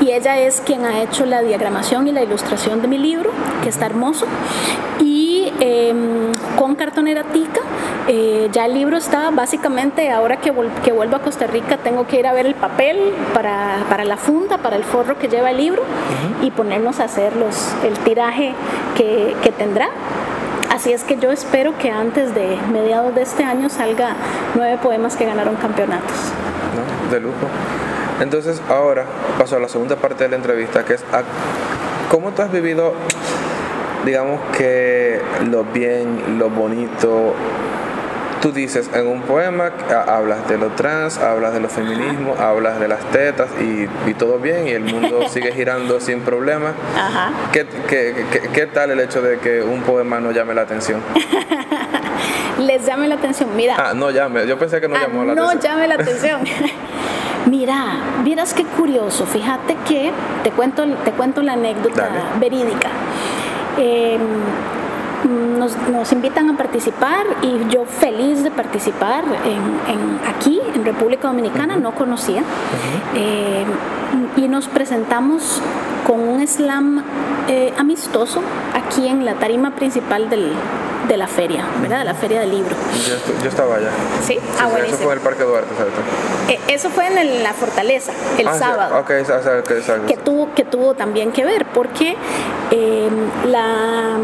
y 0.00 0.12
ella 0.12 0.38
es 0.38 0.62
quien 0.62 0.84
ha 0.84 1.02
hecho 1.02 1.26
la 1.26 1.42
diagramación 1.42 2.08
y 2.08 2.12
la 2.12 2.22
ilustración 2.22 2.80
de 2.80 2.88
mi 2.88 2.98
libro, 2.98 3.30
que 3.62 3.68
está 3.68 3.86
hermoso. 3.86 4.26
Y 4.98 5.52
em, 5.60 6.32
con 6.56 6.74
cartonera 6.74 7.24
tica, 7.24 7.60
eh, 8.08 8.48
ya 8.52 8.66
el 8.66 8.74
libro 8.74 8.96
está 8.96 9.30
básicamente, 9.30 10.10
ahora 10.10 10.38
que, 10.38 10.52
que, 10.84 10.92
vuelvo 10.92 11.16
a 11.16 11.18
Costa 11.20 11.46
Rica, 11.46 11.76
tengo 11.78 12.06
que 12.06 12.18
ir 12.18 12.26
a 12.26 12.32
ver 12.32 12.46
el 12.46 12.54
papel 12.54 13.12
para, 13.34 13.84
para 13.90 14.04
la 14.04 14.16
funda, 14.16 14.58
para 14.58 14.76
el 14.76 14.84
forro 14.84 15.18
que 15.18 15.28
lleva 15.28 15.50
el 15.50 15.58
libro 15.58 15.82
y 16.46 16.52
ponernos 16.52 17.00
a 17.00 17.04
hacer 17.04 17.34
los, 17.34 17.74
el 17.84 17.98
tiraje 17.98 18.54
que, 18.96 19.34
que 19.42 19.50
tendrá. 19.50 19.88
Así 20.70 20.92
es 20.92 21.02
que 21.02 21.16
yo 21.18 21.32
espero 21.32 21.76
que 21.78 21.90
antes 21.90 22.34
de 22.34 22.56
mediados 22.72 23.14
de 23.14 23.22
este 23.22 23.42
año 23.42 23.68
salga 23.68 24.14
nueve 24.54 24.78
poemas 24.82 25.16
que 25.16 25.24
ganaron 25.24 25.56
campeonatos. 25.56 26.16
De 27.10 27.18
lujo. 27.18 27.34
Entonces 28.20 28.62
ahora 28.68 29.04
paso 29.38 29.56
a 29.56 29.58
la 29.58 29.68
segunda 29.68 29.96
parte 29.96 30.24
de 30.24 30.30
la 30.30 30.36
entrevista, 30.36 30.84
que 30.84 30.94
es 30.94 31.04
cómo 32.10 32.30
tú 32.30 32.42
has 32.42 32.52
vivido, 32.52 32.94
digamos 34.04 34.40
que 34.56 35.20
lo 35.50 35.64
bien, 35.64 36.38
lo 36.38 36.48
bonito, 36.48 37.34
tú 38.40 38.52
dices 38.52 38.90
en 38.94 39.06
un 39.06 39.22
poema, 39.22 39.72
hablas 40.06 40.48
de 40.48 40.58
lo 40.58 40.68
trans, 40.70 41.18
hablas 41.18 41.52
de 41.52 41.60
lo 41.60 41.68
feminismo, 41.68 42.34
hablas 42.38 42.78
de 42.80 42.88
las 42.88 43.00
tetas 43.10 43.48
y, 43.60 43.86
todo 44.14 44.38
bien 44.38 44.66
y 44.66 44.70
el 44.70 44.84
mundo 44.84 45.28
sigue 45.28 45.52
girando 45.52 46.00
sin 46.00 46.20
problemas. 46.20 46.72
Ajá. 46.96 47.30
¿Qué, 47.52 47.66
qué, 48.52 48.66
tal 48.66 48.90
el 48.90 49.00
hecho 49.00 49.20
de 49.20 49.38
que 49.38 49.62
un 49.62 49.82
poema 49.82 50.20
no 50.20 50.30
llame 50.32 50.54
la 50.54 50.62
atención? 50.62 51.02
Les 52.58 52.86
llame 52.86 53.08
la 53.08 53.16
atención, 53.16 53.50
mira. 53.54 53.76
Ah, 53.78 53.92
no 53.94 54.10
llame, 54.10 54.46
yo 54.46 54.58
pensé 54.58 54.80
que 54.80 54.88
no 54.88 54.96
ah, 54.96 55.00
llamó 55.02 55.24
la 55.24 55.32
atención. 55.32 55.56
No 55.56 55.62
llame 55.62 55.88
la 55.88 55.94
atención. 55.94 56.40
Mira, 57.46 57.98
miras 58.24 58.52
qué 58.54 58.64
curioso. 58.64 59.24
Fíjate 59.24 59.76
que 59.86 60.10
te 60.42 60.50
cuento, 60.50 60.84
te 61.04 61.12
cuento 61.12 61.42
la 61.42 61.52
anécdota 61.52 62.08
verídica. 62.40 62.88
Eh, 63.78 64.18
nos, 65.26 66.12
invitan 66.12 66.50
a 66.50 66.56
participar 66.56 67.26
y 67.42 67.68
yo 67.72 67.84
feliz 67.84 68.42
de 68.42 68.50
participar 68.50 69.24
en, 69.44 70.20
aquí, 70.28 70.60
en 70.74 70.84
República 70.84 71.28
Dominicana, 71.28 71.76
no 71.76 71.94
conocía. 71.94 72.42
Eh, 73.14 73.64
y 74.36 74.48
nos 74.48 74.68
presentamos 74.68 75.60
con 76.06 76.20
un 76.20 76.46
slam 76.46 77.02
eh, 77.48 77.72
amistoso 77.78 78.40
aquí 78.74 79.08
en 79.08 79.24
la 79.24 79.34
tarima 79.34 79.74
principal 79.74 80.30
del, 80.30 80.52
de 81.08 81.16
la 81.16 81.26
feria, 81.26 81.64
¿verdad? 81.80 82.00
De 82.00 82.04
la 82.04 82.14
feria 82.14 82.40
del 82.40 82.50
libro. 82.50 82.74
Yo, 83.42 83.48
estaba 83.48 83.76
allá. 83.76 83.90
Sí, 84.24 84.38
ah. 84.60 84.68
Eso 84.86 84.96
fue 84.96 85.06
en 85.06 85.12
el 85.12 85.20
Parque 85.20 85.42
Duarte. 85.44 85.70
Eh, 86.48 86.60
eso 86.68 86.90
fue 86.90 87.06
en 87.06 87.42
la 87.42 87.52
Fortaleza, 87.52 88.12
el 88.38 88.48
ah, 88.48 88.54
sábado. 88.54 88.98
Okay, 89.00 89.20
exacto. 89.20 90.06
Que 90.06 90.16
tuvo, 90.16 90.54
que 90.54 90.64
tuvo 90.64 90.94
también 90.94 91.32
que 91.32 91.44
ver, 91.44 91.66
porque 91.66 92.16
eh, 92.70 93.08
la, 93.46 94.16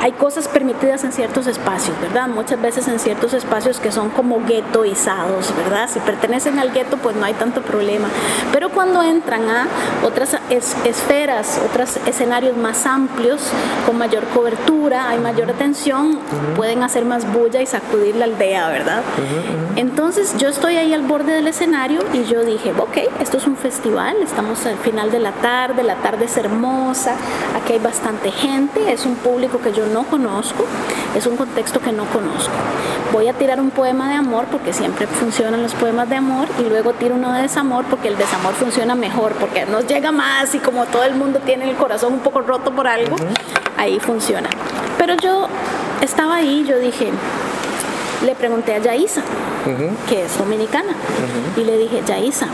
hay 0.00 0.12
cosas 0.12 0.48
permitidas 0.48 1.04
en 1.04 1.12
ciertos 1.12 1.46
espacios, 1.46 1.98
¿verdad? 2.00 2.28
Muchas 2.28 2.60
veces 2.60 2.86
en 2.88 2.98
ciertos 2.98 3.32
espacios 3.34 3.80
que 3.80 3.90
son 3.90 4.10
como 4.10 4.44
guetoizados, 4.44 5.54
¿verdad? 5.56 5.88
Si 5.92 6.00
pertenecen 6.00 6.58
al 6.58 6.72
gueto, 6.72 6.96
pues 6.96 7.16
no 7.16 7.24
hay 7.24 7.34
tanto 7.34 7.62
problema. 7.62 8.08
Pero 8.52 8.70
cuando 8.70 9.02
entran 9.02 9.48
a 9.48 9.66
otras 10.04 10.36
esferas, 10.84 11.60
otros 11.64 11.98
escenarios 12.06 12.56
más 12.56 12.86
amplios, 12.86 13.40
con 13.86 13.98
mayor 13.98 14.24
cobertura, 14.34 15.08
hay 15.08 15.18
mayor 15.18 15.50
atención, 15.50 16.18
pueden 16.56 16.82
hacer 16.82 17.04
más 17.04 17.30
bulla 17.32 17.62
y 17.62 17.66
sacudir 17.66 18.16
la 18.16 18.26
aldea, 18.26 18.68
¿verdad? 18.68 19.02
Entonces 19.76 20.36
yo 20.38 20.48
estoy 20.48 20.76
ahí 20.76 20.92
al 20.92 21.02
borde 21.02 21.32
del 21.32 21.46
escenario 21.48 22.00
y 22.12 22.24
yo 22.24 22.44
dije, 22.44 22.72
ok, 22.78 22.98
esto 23.20 23.38
es 23.38 23.46
un 23.46 23.56
festival, 23.56 24.16
estamos 24.22 24.64
al 24.66 24.76
final 24.78 25.10
de 25.10 25.20
la 25.20 25.32
tarde, 25.32 25.82
la 25.82 25.96
tarde 25.96 26.26
es 26.26 26.36
hermosa, 26.36 27.14
aquí 27.54 27.74
hay 27.74 27.78
bastante 27.78 28.30
gente, 28.30 28.92
es 28.92 29.06
un 29.06 29.16
público 29.16 29.60
que 29.60 29.72
yo 29.72 29.85
no 29.86 30.04
conozco, 30.04 30.64
es 31.14 31.26
un 31.26 31.36
contexto 31.36 31.80
que 31.80 31.92
no 31.92 32.04
conozco. 32.06 32.52
Voy 33.12 33.28
a 33.28 33.32
tirar 33.32 33.60
un 33.60 33.70
poema 33.70 34.08
de 34.08 34.14
amor 34.16 34.46
porque 34.50 34.72
siempre 34.72 35.06
funcionan 35.06 35.62
los 35.62 35.74
poemas 35.74 36.08
de 36.08 36.16
amor 36.16 36.48
y 36.58 36.68
luego 36.68 36.92
tiro 36.92 37.14
uno 37.14 37.32
de 37.32 37.42
desamor 37.42 37.84
porque 37.86 38.08
el 38.08 38.18
desamor 38.18 38.54
funciona 38.54 38.94
mejor, 38.94 39.32
porque 39.32 39.64
nos 39.66 39.86
llega 39.86 40.12
más 40.12 40.54
y 40.54 40.58
como 40.58 40.84
todo 40.86 41.04
el 41.04 41.14
mundo 41.14 41.40
tiene 41.44 41.70
el 41.70 41.76
corazón 41.76 42.14
un 42.14 42.20
poco 42.20 42.40
roto 42.40 42.72
por 42.72 42.86
algo, 42.86 43.16
ahí 43.76 43.98
funciona. 44.00 44.48
Pero 44.98 45.14
yo 45.14 45.48
estaba 46.00 46.36
ahí, 46.36 46.64
yo 46.68 46.78
dije, 46.78 47.10
le 48.24 48.34
pregunté 48.34 48.74
a 48.74 48.78
Yaisa, 48.78 49.22
que 50.08 50.24
es 50.24 50.38
dominicana, 50.38 50.92
y 51.56 51.64
le 51.64 51.78
dije, 51.78 52.02
Yaisa, 52.06 52.48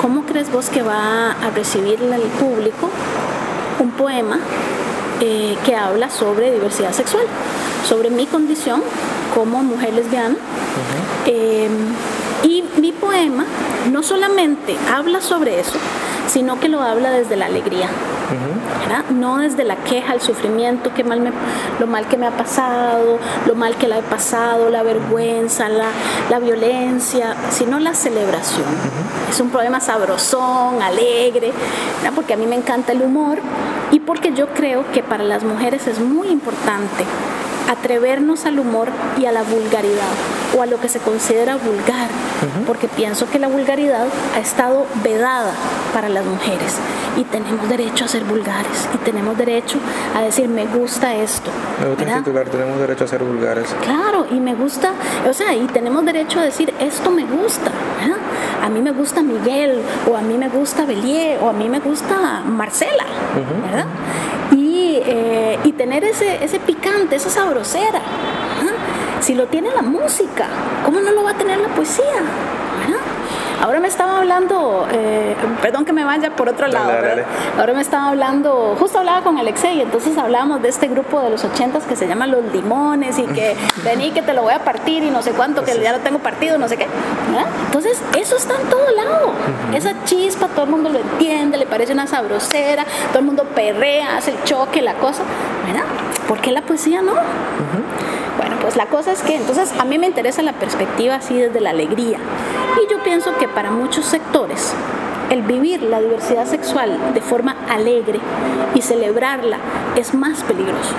¿cómo 0.00 0.22
crees 0.22 0.50
vos 0.52 0.68
que 0.68 0.82
va 0.82 1.32
a 1.32 1.50
recibir 1.54 2.00
el 2.02 2.22
público 2.38 2.90
un 3.78 3.90
poema 3.90 4.38
eh, 5.20 5.56
que 5.64 5.74
habla 5.74 6.10
sobre 6.10 6.52
diversidad 6.52 6.92
sexual, 6.92 7.24
sobre 7.88 8.10
mi 8.10 8.26
condición 8.26 8.82
como 9.34 9.62
mujer 9.62 9.94
lesbiana? 9.94 10.36
Eh, 11.26 11.68
y 12.42 12.64
mi 12.78 12.92
poema 12.92 13.44
no 13.90 14.02
solamente 14.02 14.76
habla 14.92 15.20
sobre 15.20 15.60
eso, 15.60 15.78
sino 16.28 16.60
que 16.60 16.68
lo 16.68 16.82
habla 16.82 17.10
desde 17.10 17.36
la 17.36 17.46
alegría. 17.46 17.88
No 19.10 19.38
desde 19.38 19.64
la 19.64 19.76
queja, 19.76 20.14
el 20.14 20.20
sufrimiento, 20.20 20.92
que 20.94 21.04
mal 21.04 21.20
me, 21.20 21.30
lo 21.78 21.86
mal 21.86 22.06
que 22.08 22.16
me 22.16 22.26
ha 22.26 22.30
pasado, 22.30 23.18
lo 23.46 23.54
mal 23.54 23.76
que 23.76 23.88
la 23.88 23.98
he 23.98 24.02
pasado, 24.02 24.70
la 24.70 24.82
vergüenza, 24.82 25.68
la, 25.68 25.88
la 26.30 26.38
violencia, 26.38 27.34
sino 27.50 27.78
la 27.78 27.94
celebración. 27.94 28.66
Es 29.30 29.40
un 29.40 29.50
problema 29.50 29.80
sabrosón, 29.80 30.82
alegre, 30.82 31.52
porque 32.14 32.34
a 32.34 32.36
mí 32.36 32.46
me 32.46 32.56
encanta 32.56 32.92
el 32.92 33.02
humor 33.02 33.38
y 33.90 34.00
porque 34.00 34.32
yo 34.32 34.48
creo 34.48 34.90
que 34.92 35.02
para 35.02 35.24
las 35.24 35.44
mujeres 35.44 35.86
es 35.86 36.00
muy 36.00 36.28
importante 36.28 37.04
atrevernos 37.68 38.46
al 38.46 38.58
humor 38.58 38.88
y 39.18 39.26
a 39.26 39.32
la 39.32 39.42
vulgaridad 39.42 40.12
o 40.56 40.62
a 40.62 40.66
lo 40.66 40.80
que 40.80 40.88
se 40.88 41.00
considera 41.00 41.56
vulgar, 41.56 42.08
porque 42.66 42.88
pienso 42.88 43.28
que 43.28 43.38
la 43.38 43.48
vulgaridad 43.48 44.06
ha 44.34 44.38
estado 44.38 44.86
vedada 45.02 45.52
para 45.92 46.08
las 46.08 46.24
mujeres 46.24 46.76
y 47.16 47.24
tenemos 47.24 47.68
derecho 47.68 48.04
a 48.04 48.08
ser 48.08 48.24
vulgares 48.24 48.88
y 48.94 48.98
tenemos 48.98 49.36
derecho 49.36 49.78
a 50.14 50.22
decir 50.22 50.48
me 50.48 50.66
gusta 50.66 51.14
esto. 51.14 51.50
Me 51.80 51.88
gusta 51.88 52.18
titular, 52.18 52.48
tenemos 52.48 52.78
derecho 52.78 53.04
a 53.04 53.08
ser 53.08 53.22
vulgares. 53.22 53.74
Claro, 53.82 54.26
y 54.30 54.40
me 54.40 54.54
gusta, 54.54 54.92
o 55.28 55.32
sea, 55.32 55.54
y 55.54 55.66
tenemos 55.66 56.04
derecho 56.04 56.40
a 56.40 56.42
decir 56.42 56.72
esto 56.78 57.10
me 57.10 57.24
gusta. 57.24 57.70
A 58.62 58.68
mí 58.68 58.80
me 58.80 58.90
gusta 58.90 59.22
Miguel, 59.22 59.80
o 60.10 60.16
a 60.16 60.22
mí 60.22 60.36
me 60.36 60.48
gusta 60.48 60.84
Belier, 60.84 61.38
o 61.40 61.48
a 61.48 61.52
mí 61.52 61.68
me 61.68 61.78
gusta 61.78 62.42
Marcela, 62.44 63.04
¿verdad? 63.64 63.86
Eh, 65.04 65.58
y, 65.64 65.72
tener 65.72 66.04
ese, 66.04 66.42
ese 66.44 66.58
picante, 66.60 67.16
esa 67.16 67.30
sabrosera. 67.30 68.00
Si 69.20 69.34
lo 69.34 69.46
tiene 69.46 69.70
la 69.74 69.82
música, 69.82 70.48
¿cómo 70.84 71.00
no 71.00 71.10
lo 71.10 71.24
va 71.24 71.32
a 71.32 71.34
tener 71.34 71.58
la 71.58 71.68
poesía? 71.68 72.04
Ahora 73.62 73.80
me 73.80 73.88
estaba 73.88 74.18
hablando, 74.18 74.86
eh, 74.92 75.34
perdón 75.62 75.84
que 75.84 75.92
me 75.92 76.04
vaya 76.04 76.30
por 76.30 76.48
otro 76.48 76.68
lado, 76.68 76.92
ahora 77.58 77.72
me 77.72 77.80
estaba 77.80 78.08
hablando, 78.08 78.76
justo 78.78 78.98
hablaba 78.98 79.22
con 79.22 79.38
Alexei, 79.38 79.80
entonces 79.80 80.16
hablábamos 80.18 80.62
de 80.62 80.68
este 80.68 80.88
grupo 80.88 81.20
de 81.20 81.30
los 81.30 81.44
ochentas 81.44 81.84
que 81.84 81.96
se 81.96 82.06
llama 82.06 82.26
Los 82.26 82.44
Limones 82.52 83.18
y 83.18 83.24
que 83.24 83.56
vení 83.84 84.10
que 84.10 84.22
te 84.22 84.34
lo 84.34 84.42
voy 84.42 84.52
a 84.52 84.60
partir 84.60 85.02
y 85.02 85.10
no 85.10 85.22
sé 85.22 85.32
cuánto, 85.32 85.64
que 85.64 85.80
ya 85.80 85.92
lo 85.92 86.00
tengo 86.00 86.18
partido, 86.18 86.58
no 86.58 86.68
sé 86.68 86.76
qué. 86.76 86.86
Entonces, 87.66 88.00
eso 88.16 88.36
está 88.36 88.54
en 88.60 88.68
todo 88.68 88.90
lado. 88.92 89.32
Esa 89.74 89.92
chispa, 90.04 90.48
todo 90.48 90.64
el 90.64 90.70
mundo 90.70 90.90
lo 90.90 90.98
entiende, 90.98 91.58
le 91.58 91.66
parece 91.66 91.92
una 91.92 92.06
sabrosera, 92.06 92.84
todo 93.08 93.18
el 93.18 93.24
mundo 93.24 93.44
perrea, 93.54 94.16
hace 94.16 94.30
el 94.32 94.42
choque, 94.44 94.82
la 94.82 94.94
cosa. 94.94 95.22
¿Verdad? 95.66 95.84
¿Por 96.28 96.40
qué 96.40 96.52
la 96.52 96.62
poesía 96.62 97.02
no? 97.02 97.12
Bueno, 98.36 98.56
pues 98.60 98.76
la 98.76 98.86
cosa 98.86 99.12
es 99.12 99.22
que 99.22 99.36
entonces 99.36 99.72
a 99.78 99.84
mí 99.84 99.98
me 99.98 100.06
interesa 100.06 100.42
la 100.42 100.52
perspectiva 100.52 101.16
así 101.16 101.38
desde 101.38 101.60
la 101.60 101.70
alegría. 101.70 102.18
Y 102.84 102.90
yo 102.92 103.02
pienso 103.02 103.36
que 103.38 103.48
para 103.48 103.70
muchos 103.70 104.04
sectores 104.06 104.74
el 105.30 105.42
vivir 105.42 105.82
la 105.82 106.00
diversidad 106.00 106.46
sexual 106.46 106.96
de 107.14 107.20
forma 107.20 107.56
alegre 107.68 108.20
y 108.74 108.82
celebrarla 108.82 109.58
es 109.96 110.14
más 110.14 110.42
peligroso. 110.44 110.94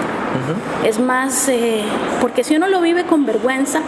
Es 0.83 0.99
más, 0.99 1.47
eh, 1.49 1.83
porque 2.21 2.43
si 2.43 2.55
uno 2.55 2.67
lo 2.67 2.79
vive 2.81 3.05
con 3.05 3.25
vergüenza, 3.25 3.79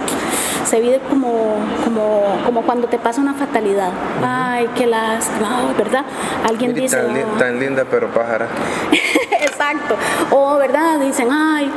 se 0.66 0.80
vive 0.82 1.00
como, 1.10 1.56
como, 1.84 2.24
como 2.46 2.62
cuando 2.64 2.88
te 2.88 2.98
pasa 2.98 3.22
una 3.22 3.34
fatalidad. 3.34 3.92
Ay, 4.24 4.68
qué 4.76 4.88
lástima, 4.88 5.74
¿verdad? 5.78 6.06
Alguien 6.48 6.74
dice... 6.74 6.98
Tan, 6.98 7.16
"Oh". 7.18 7.38
tan 7.38 7.60
linda 7.60 7.86
pero 7.90 8.08
pájara. 8.10 8.48
Exacto. 9.42 9.96
O, 10.32 10.58
¿verdad? 10.58 11.00
Dicen, 11.00 11.30
ay, 11.32 11.72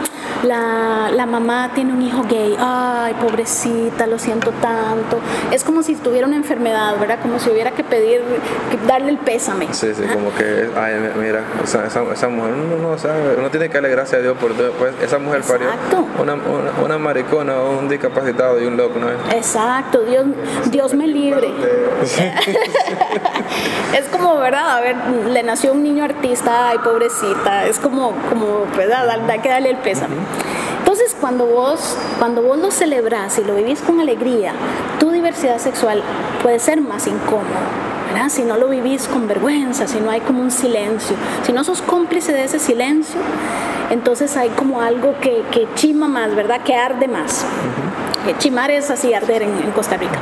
la, 0.44 1.10
la, 1.12 1.26
mamá 1.26 1.70
tiene 1.74 1.92
un 1.92 2.02
hijo 2.02 2.22
gay, 2.28 2.56
ay, 2.58 3.14
pobrecita, 3.14 4.06
lo 4.06 4.18
siento 4.18 4.50
tanto. 4.60 5.18
Es 5.50 5.64
como 5.64 5.82
si 5.82 5.94
tuviera 5.96 6.26
una 6.26 6.36
enfermedad, 6.36 6.98
¿verdad? 6.98 7.18
Como 7.20 7.38
si 7.38 7.50
hubiera 7.50 7.70
que 7.70 7.84
pedir, 7.84 8.22
que 8.70 8.78
darle 8.86 9.10
el 9.10 9.18
pésame. 9.18 9.68
Sí, 9.72 9.94
sí, 9.94 10.02
como 10.12 10.34
que, 10.34 10.68
ay, 10.76 10.94
mira, 11.18 11.44
o 11.62 11.66
sea, 11.66 11.86
esa, 11.86 12.02
esa, 12.12 12.28
mujer, 12.28 12.52
uno 12.54 12.90
no 12.90 12.98
sabe, 12.98 13.36
uno 13.36 13.50
tiene 13.50 13.68
que 13.68 13.74
darle 13.74 13.90
gracias 13.90 14.20
a 14.20 14.22
Dios 14.22 14.36
por 14.38 14.52
pues 14.52 14.94
esa 15.02 15.18
mujer 15.18 15.40
Exacto. 15.40 15.58
parió 15.58 16.22
una, 16.22 16.34
una, 16.34 16.70
una, 16.84 16.98
maricona, 16.98 17.60
un 17.60 17.88
discapacitado 17.88 18.60
y 18.60 18.66
un 18.66 18.76
loco, 18.76 18.98
¿no? 18.98 19.08
Exacto, 19.34 20.02
Dios, 20.02 20.26
Dios 20.70 20.94
me 20.94 21.06
libre. 21.06 21.50
es 23.98 24.04
como, 24.10 24.38
¿verdad? 24.38 24.78
A 24.78 24.80
ver, 24.80 24.96
le 25.30 25.42
nació 25.42 25.72
un 25.72 25.82
niño 25.82 26.04
artista, 26.04 26.68
ay, 26.68 26.78
pobrecita, 26.78 27.66
es 27.66 27.78
como, 27.78 28.12
como 28.28 28.66
¿verdad? 28.76 29.08
Hay 29.28 29.38
que 29.40 29.48
darle 29.48 29.70
el 29.70 29.76
pésame. 29.78 30.16
Entonces, 30.78 31.16
cuando 31.20 31.46
vos, 31.46 31.96
cuando 32.18 32.42
vos 32.42 32.58
lo 32.58 32.70
celebras 32.70 33.38
y 33.38 33.44
lo 33.44 33.54
vivís 33.54 33.80
con 33.80 34.00
alegría, 34.00 34.52
tu 34.98 35.10
diversidad 35.10 35.58
sexual 35.58 36.02
puede 36.42 36.58
ser 36.58 36.80
más 36.80 37.06
incómodo. 37.06 37.44
¿verdad? 38.12 38.28
Si 38.28 38.42
no 38.42 38.56
lo 38.56 38.68
vivís 38.68 39.08
con 39.08 39.26
vergüenza, 39.26 39.86
si 39.86 40.00
no 40.00 40.10
hay 40.10 40.20
como 40.20 40.42
un 40.42 40.50
silencio, 40.50 41.16
si 41.44 41.52
no 41.52 41.64
sos 41.64 41.80
cómplice 41.80 42.32
de 42.32 42.44
ese 42.44 42.58
silencio, 42.58 43.20
entonces 43.90 44.36
hay 44.36 44.50
como 44.50 44.80
algo 44.80 45.14
que, 45.20 45.44
que 45.50 45.66
chima 45.74 46.08
más, 46.08 46.34
¿verdad? 46.34 46.62
Que 46.62 46.74
arde 46.74 47.08
más. 47.08 47.44
-huh. 47.44 48.38
Chimar 48.38 48.70
es 48.70 48.90
así, 48.90 49.14
arder 49.14 49.42
en, 49.42 49.50
en, 49.50 49.70
Costa 49.72 49.96
Rica. 49.96 50.18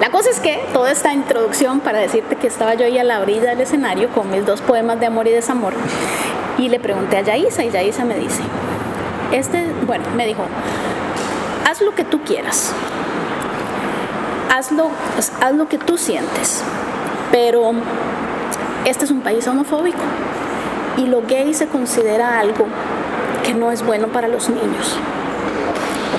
La 0.00 0.10
cosa 0.10 0.30
es 0.30 0.40
que 0.40 0.64
toda 0.72 0.90
esta 0.90 1.12
introducción 1.12 1.80
para 1.80 1.98
decirte 1.98 2.36
que 2.36 2.46
estaba 2.46 2.74
yo 2.74 2.86
ahí 2.86 2.98
a 2.98 3.04
la 3.04 3.20
orilla 3.20 3.50
del 3.50 3.60
escenario 3.60 4.08
con 4.10 4.30
mis 4.30 4.44
dos 4.44 4.60
poemas 4.60 5.00
de 5.00 5.06
amor 5.06 5.26
y 5.26 5.32
desamor 5.32 5.72
y 6.58 6.68
le 6.68 6.80
pregunté 6.80 7.16
a 7.16 7.22
Yaisa 7.22 7.64
y 7.64 7.70
Yaisa 7.70 8.04
me 8.04 8.16
dice, 8.16 8.42
este, 9.32 9.64
bueno, 9.86 10.04
me 10.16 10.26
dijo, 10.26 10.44
haz 11.68 11.80
lo 11.82 11.94
que 11.94 12.04
tú 12.04 12.22
quieras, 12.22 12.72
hazlo, 14.54 14.90
haz 15.40 15.54
lo 15.54 15.68
que 15.68 15.78
tú 15.78 15.98
sientes, 15.98 16.62
pero 17.30 17.72
este 18.84 19.04
es 19.04 19.10
un 19.10 19.20
país 19.20 19.46
homofóbico 19.46 19.98
y 20.96 21.06
lo 21.06 21.22
gay 21.22 21.54
se 21.54 21.66
considera 21.66 22.38
algo 22.38 22.66
que 23.44 23.54
no 23.54 23.70
es 23.70 23.84
bueno 23.84 24.08
para 24.08 24.28
los 24.28 24.48
niños. 24.48 24.96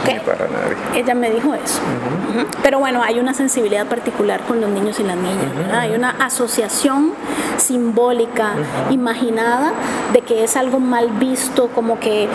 ¿Okay? 0.02 0.16
Ni 0.16 0.20
para 0.22 0.48
nadie. 0.48 0.76
Ella 0.96 1.16
me 1.16 1.30
dijo 1.32 1.54
eso. 1.54 1.80
Uh 1.82 2.38
-huh. 2.38 2.42
Uh 2.42 2.42
-huh. 2.42 2.58
Pero 2.64 2.80
bueno, 2.80 3.02
hay 3.02 3.20
una 3.20 3.34
sensibilidad 3.34 3.86
particular 3.88 4.42
con 4.42 4.62
los 4.62 4.70
niños 4.70 5.00
y 5.00 5.04
las 5.04 5.18
niñas. 5.18 5.52
Uh 5.56 5.72
-huh. 5.74 5.80
Hay 5.80 5.92
una 5.96 6.12
asociación 6.12 7.14
simbólica, 7.58 8.54
imaginada, 8.90 9.74
de 10.14 10.22
que 10.22 10.44
es 10.44 10.56
algo 10.56 10.80
mal 10.80 11.10
visto, 11.10 11.68
como 11.70 12.00
que, 12.00 12.28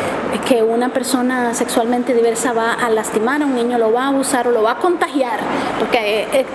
que 0.46 0.62
una 0.62 0.90
persona 0.90 1.54
sexualmente 1.54 2.14
diversa 2.14 2.52
va 2.52 2.72
a 2.74 2.90
lastimar 2.90 3.42
a 3.42 3.46
un 3.46 3.54
niño, 3.54 3.78
lo 3.78 3.92
va 3.92 4.04
a 4.04 4.08
abusar 4.08 4.48
o 4.48 4.50
lo 4.50 4.62
va 4.62 4.72
a 4.72 4.78
contagiar. 4.78 5.38
Porque, 5.78 6.28
eh, 6.32 6.46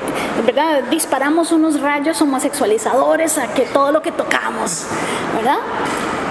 ¿verdad? 0.46 0.84
Disparamos 0.90 1.52
unos 1.52 1.82
rayos 1.82 2.22
homosexualizadores 2.22 3.38
a 3.38 3.48
que 3.54 3.64
todo 3.64 3.92
lo 3.92 4.02
que 4.02 4.12
tocamos, 4.12 4.86
¿verdad? 5.36 5.60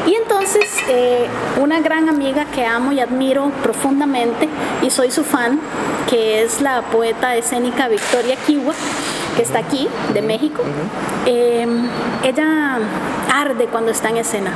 Y 0.09 0.15
entonces 0.15 0.65
eh, 0.89 1.27
una 1.61 1.81
gran 1.81 2.09
amiga 2.09 2.47
que 2.47 2.65
amo 2.65 2.93
y 2.93 3.01
admiro 3.01 3.51
profundamente 3.63 4.49
y 4.81 4.89
soy 4.89 5.11
su 5.11 5.23
fan, 5.23 5.61
que 6.09 6.43
es 6.43 6.63
la 6.63 6.81
poeta 6.81 7.37
escénica 7.37 7.89
Victoria 7.89 8.37
Kiwa, 8.47 8.73
que 9.37 9.43
está 9.43 9.59
aquí, 9.59 9.87
de 10.15 10.23
México, 10.23 10.63
eh, 11.27 11.67
ella 12.25 12.79
arde 13.31 13.67
cuando 13.67 13.91
está 13.91 14.09
en 14.09 14.17
escena 14.17 14.53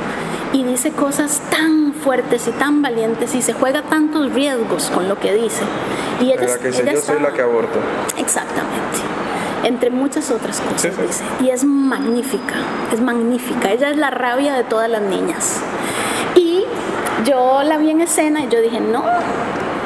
y 0.53 0.63
dice 0.63 0.91
cosas 0.91 1.39
tan 1.51 1.93
fuertes 1.93 2.47
y 2.47 2.51
tan 2.51 2.81
valientes 2.81 3.35
y 3.35 3.43
se 3.43 3.53
juega 3.53 3.83
tantos 3.83 4.33
riesgos 4.33 4.89
con 4.89 5.07
lo 5.07 5.19
que 5.19 5.35
dice. 5.35 5.61
Y 6.19 6.31
ella, 6.31 6.47
la 6.47 6.57
que 6.57 6.67
dice, 6.69 6.81
ella 6.81 6.93
yo 6.93 6.97
está... 6.97 7.13
soy 7.13 7.21
la 7.21 7.31
que 7.31 7.41
aborto. 7.43 7.77
Exactamente 8.17 9.12
entre 9.63 9.89
muchas 9.89 10.29
otras 10.31 10.59
cosas, 10.59 10.81
sí, 10.81 10.89
sí. 10.93 11.01
dice. 11.01 11.23
Y 11.41 11.49
es 11.49 11.63
magnífica, 11.63 12.55
es 12.91 13.01
magnífica. 13.01 13.71
Ella 13.71 13.89
es 13.89 13.97
la 13.97 14.09
rabia 14.09 14.53
de 14.53 14.63
todas 14.63 14.89
las 14.89 15.01
niñas. 15.01 15.59
Y 16.35 16.63
yo 17.25 17.63
la 17.63 17.77
vi 17.77 17.89
en 17.89 18.01
escena 18.01 18.41
y 18.41 18.49
yo 18.49 18.61
dije, 18.61 18.79
no, 18.79 19.03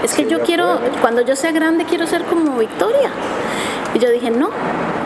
es 0.03 0.13
que 0.13 0.23
sí, 0.23 0.29
yo 0.29 0.41
quiero, 0.41 0.79
puede. 0.79 0.91
cuando 1.01 1.21
yo 1.21 1.35
sea 1.35 1.51
grande, 1.51 1.85
quiero 1.85 2.07
ser 2.07 2.23
como 2.23 2.57
Victoria. 2.57 3.11
Y 3.93 3.99
yo 3.99 4.09
dije, 4.09 4.29
no, 4.31 4.49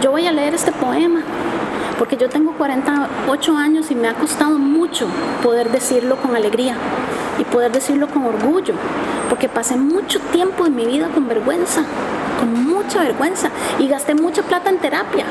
yo 0.02 0.12
voy 0.12 0.28
a 0.28 0.32
leer 0.32 0.54
este 0.54 0.72
poema. 0.72 1.22
Porque 1.98 2.18
yo 2.18 2.30
tengo 2.30 2.54
48 2.54 3.58
años 3.58 3.92
y 3.92 3.96
me 3.96 4.08
ha 4.08 4.16
costado 4.16 4.58
mucho 4.58 5.08
poder 5.44 5.70
decirlo 5.70 6.16
con 6.16 6.36
alegría 6.36 6.76
y 7.38 7.44
poder 7.44 7.72
decirlo 7.72 8.08
con 8.08 8.26
orgullo. 8.26 8.74
Porque 9.30 9.48
pasé 9.48 9.78
mucho 9.78 10.20
tiempo 10.32 10.66
en 10.66 10.76
mi 10.76 10.86
vida 10.86 11.10
con 11.14 11.28
vergüenza, 11.28 11.84
mucha 12.46 13.04
vergüenza 13.04 13.50
y 13.80 13.88
gasté 13.88 14.16
mucha 14.16 14.42
plata 14.44 14.70
en 14.70 14.78
terapia 14.78 15.26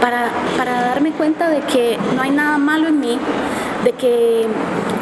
para, 0.00 0.30
para 0.56 0.82
darme 0.82 1.12
cuenta 1.12 1.48
de 1.48 1.60
que 1.60 1.96
no 2.16 2.22
hay 2.22 2.30
nada 2.30 2.58
malo 2.58 2.88
en 2.88 2.98
mí, 3.00 3.18
de 3.84 3.92
que, 3.92 4.46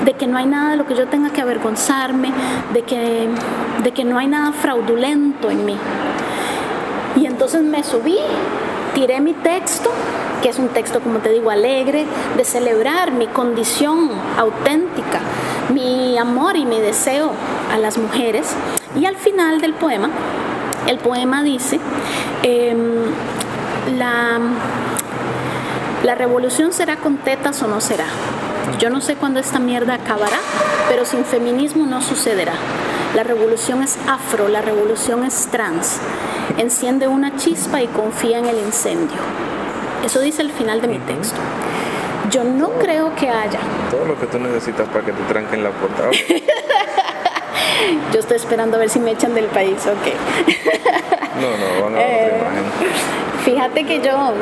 de 0.05 0.13
que 0.13 0.27
no 0.27 0.37
hay 0.37 0.47
nada 0.47 0.73
de 0.73 0.77
lo 0.77 0.87
que 0.87 0.95
yo 0.95 1.09
tenga 1.09 1.31
que 1.31 1.41
avergonzarme, 1.41 2.33
de 2.73 2.83
que, 2.83 3.29
de 3.83 3.93
que 3.93 4.05
no 4.05 4.19
hay 4.19 4.27
nada 4.27 4.53
fraudulento 4.53 5.51
en 5.51 5.65
mí. 5.65 5.77
Y 7.17 7.27
entonces 7.27 7.63
me 7.63 7.83
subí, 7.83 8.19
tiré 8.95 9.21
mi 9.21 9.33
texto, 9.33 9.91
que 10.43 10.51
es 10.51 10.59
un 10.59 10.69
texto, 10.69 11.01
como 11.01 11.19
te 11.19 11.31
digo, 11.31 11.51
alegre, 11.51 12.07
de 12.37 12.45
celebrar 12.45 13.13
mi 13.13 13.27
condición 13.27 14.11
auténtica, 14.39 15.21
mi 15.73 16.19
amor 16.19 16.57
y 16.57 16.65
mi 16.65 16.79
deseo 16.79 17.31
a 17.73 17.79
las 17.79 17.99
mujeres. 17.99 18.55
Y 18.99 19.07
al 19.07 19.17
final 19.17 19.61
del 19.61 19.75
poema, 19.75 20.11
el 20.87 20.99
poema 20.99 21.43
dice, 21.43 21.79
eh, 22.43 22.75
la, 23.97 24.41
la 26.05 26.15
revolución 26.15 26.73
será 26.73 26.97
con 26.97 27.19
tetas 27.19 27.63
o 27.63 27.69
no 27.69 27.81
será. 27.81 28.07
Yo 28.79 28.91
no 28.91 29.01
sé 29.01 29.17
cuándo 29.17 29.41
esta 29.41 29.59
mierda 29.59 29.95
acabará, 29.95 30.39
pero 30.89 31.05
sin 31.05 31.25
feminismo 31.25 31.87
no 31.87 32.01
sucederá. 32.03 32.55
La 33.15 33.25
revolución 33.25 33.83
es 33.83 33.99
afro, 34.07 34.49
la 34.49 34.63
revolución 34.63 35.25
es 35.25 35.49
trans. 35.51 35.99
Enciende 36.59 37.09
una 37.09 37.37
chispa 37.37 37.83
y 37.83 37.87
confía 37.89 38.39
en 38.39 38.47
el 38.47 38.59
incendio. 38.59 39.19
Eso 40.05 40.21
dice 40.21 40.43
el 40.43 40.51
final 40.53 40.81
de 40.81 40.89
mi 40.89 40.99
texto. 41.01 41.39
Yo 42.31 42.45
no 42.45 42.71
creo 42.79 43.15
que 43.17 43.29
haya. 43.29 43.59
Todo 43.91 44.05
lo 44.05 44.19
que 44.19 44.27
tú 44.27 44.39
necesitas 44.39 44.89
para 44.89 45.05
que 45.05 45.13
te 45.13 45.23
tranquen 45.25 45.65
la 45.65 45.71
puerta. 45.71 46.11
Yo 48.13 48.21
estoy 48.21 48.37
esperando 48.37 48.77
a 48.77 48.81
ver 48.81 48.91
si 48.91 48.99
me 49.01 49.13
echan 49.13 49.35
del 49.35 49.47
país, 49.47 49.79
ok. 49.87 50.07
No, 51.41 51.51
no, 51.51 51.85
van 51.85 51.95
a 51.95 51.99
ver 51.99 52.35
otra 52.35 52.39
imagen. 52.39 52.65
Fíjate 53.45 53.87
que 53.87 54.01
yo. 54.01 54.35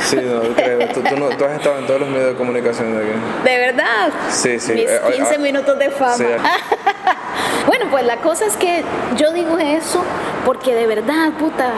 Sí, 0.00 0.16
no, 0.16 0.54
creo. 0.54 0.88
Tú, 0.88 1.00
tú, 1.02 1.16
no, 1.16 1.28
tú, 1.30 1.44
has 1.44 1.52
estado 1.52 1.78
en 1.78 1.86
todos 1.86 2.00
los 2.00 2.08
medios 2.08 2.28
de 2.30 2.34
comunicación 2.34 2.94
de 2.94 3.02
aquí. 3.02 3.12
¿De 3.44 3.58
verdad? 3.58 4.10
Sí, 4.30 4.58
sí. 4.58 4.72
Mis 4.72 4.90
15 4.90 5.34
eh, 5.34 5.38
minutos 5.38 5.78
de 5.78 5.90
fama. 5.90 6.16
Sí. 6.16 6.24
bueno, 7.66 7.86
pues 7.90 8.04
la 8.04 8.18
cosa 8.18 8.46
es 8.46 8.56
que 8.56 8.82
yo 9.16 9.32
digo 9.32 9.58
eso 9.58 10.02
porque 10.44 10.74
de 10.74 10.86
verdad, 10.86 11.30
puta, 11.38 11.72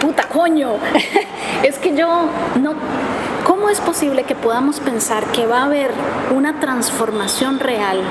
puta 0.00 0.24
coño, 0.24 0.74
es 1.62 1.78
que 1.78 1.94
yo 1.94 2.28
no... 2.60 2.74
¿Cómo 3.70 3.78
es 3.78 3.86
posible 3.86 4.24
que 4.24 4.34
podamos 4.34 4.80
pensar 4.80 5.24
que 5.26 5.46
va 5.46 5.58
a 5.58 5.66
haber 5.66 5.92
una 6.34 6.58
transformación 6.58 7.60
real 7.60 8.02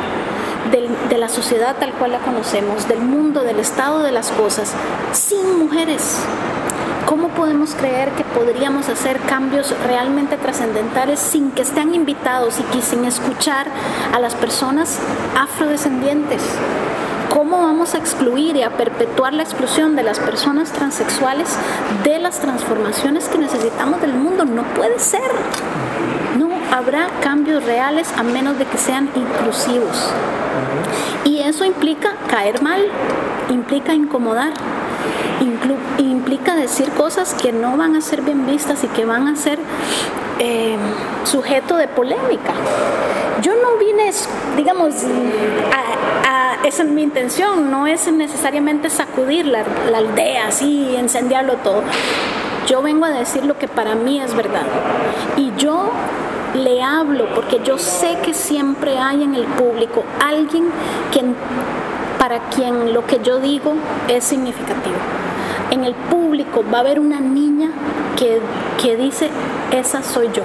de, 0.71 1.17
la 1.17 1.27
sociedad 1.27 1.75
tal 1.77 1.91
cual 1.95 2.13
la 2.13 2.19
conocemos, 2.19 2.87
del 2.87 3.01
mundo, 3.01 3.43
del 3.43 3.59
estado 3.59 3.99
de 3.99 4.13
las 4.13 4.31
cosas, 4.31 4.73
sin 5.11 5.59
mujeres? 5.59 6.21
¿Cómo 7.05 7.27
podemos 7.27 7.75
creer 7.75 8.07
que 8.11 8.23
podríamos 8.23 8.87
hacer 8.87 9.19
cambios 9.19 9.75
realmente 9.85 10.37
trascendentales 10.37 11.19
sin 11.19 11.51
que 11.51 11.63
estén 11.63 11.93
invitados 11.93 12.55
y 12.73 12.81
sin 12.81 13.03
escuchar 13.03 13.67
a 14.13 14.19
las 14.21 14.35
personas 14.35 14.97
afrodescendientes? 15.37 16.41
¿Cómo 17.29 17.59
vamos 17.61 17.93
a 17.93 17.99
excluir 17.99 18.55
y 18.55 18.63
a 18.63 18.71
perpetuar 18.71 19.33
la 19.33 19.43
exclusión 19.43 19.95
de 19.95 20.01
las 20.01 20.19
personas 20.19 20.71
transexuales 20.71 21.55
de 22.03 22.19
las 22.19 22.39
transformaciones 22.39 23.29
que 23.29 23.37
necesitamos 23.37 24.01
del 24.01 24.13
mundo? 24.13 24.45
No 24.45 24.63
puede 24.73 24.97
ser. 24.97 25.29
No 26.37 26.49
habrá 26.75 27.07
cambios 27.21 27.63
reales 27.65 28.11
a 28.17 28.23
menos 28.23 28.57
de 28.57 28.65
que 28.65 28.77
sean 28.77 29.09
inclusivos. 29.15 30.11
Y 31.23 31.39
eso 31.39 31.65
implica 31.65 32.15
caer 32.27 32.63
mal, 32.63 32.81
implica 33.49 33.93
incomodar, 33.93 34.53
implica 35.97 36.55
decir 36.55 36.89
cosas 36.91 37.33
que 37.33 37.51
no 37.51 37.77
van 37.77 37.95
a 37.95 38.01
ser 38.01 38.21
bien 38.21 38.45
vistas 38.45 38.83
y 38.83 38.87
que 38.87 39.05
van 39.05 39.27
a 39.27 39.35
ser 39.35 39.59
eh, 40.39 40.77
sujeto 41.23 41.75
de 41.77 41.87
polémica. 41.87 42.53
Yo 43.41 43.53
no 43.53 43.77
vine, 43.77 44.11
digamos, 44.57 45.05
esa 46.65 46.83
es 46.83 46.89
mi 46.89 47.03
intención, 47.03 47.71
no 47.71 47.87
es 47.87 48.11
necesariamente 48.11 48.89
sacudir 48.89 49.45
la, 49.45 49.63
aldea 49.95 50.47
así, 50.47 50.95
incendiarlo 50.99 51.53
todo. 51.57 51.83
Yo 52.67 52.81
vengo 52.81 53.05
a 53.05 53.09
decir 53.09 53.45
lo 53.45 53.57
que 53.57 53.67
para 53.67 53.95
mí 53.95 54.19
es 54.19 54.35
verdad. 54.35 54.65
Y 55.37 55.51
yo 55.57 55.89
le 56.53 56.83
hablo 56.83 57.33
porque 57.33 57.61
yo 57.63 57.77
sé 57.77 58.17
que 58.23 58.33
siempre 58.33 58.97
hay 58.97 59.23
en 59.23 59.35
el 59.35 59.45
público 59.45 60.03
alguien 60.19 60.69
quien, 61.11 61.35
para 62.19 62.49
quien 62.49 62.93
lo 62.93 63.07
que 63.07 63.19
yo 63.23 63.39
digo 63.39 63.73
es 64.07 64.25
significativo. 64.25 64.97
En 65.71 65.85
el 65.85 65.95
público 65.95 66.63
va 66.71 66.79
a 66.79 66.81
haber 66.81 66.99
una 66.99 67.19
niña 67.19 67.71
que, 68.17 68.41
que 68.81 68.97
dice, 68.97 69.29
esa 69.71 70.03
soy 70.03 70.29
yo. 70.33 70.43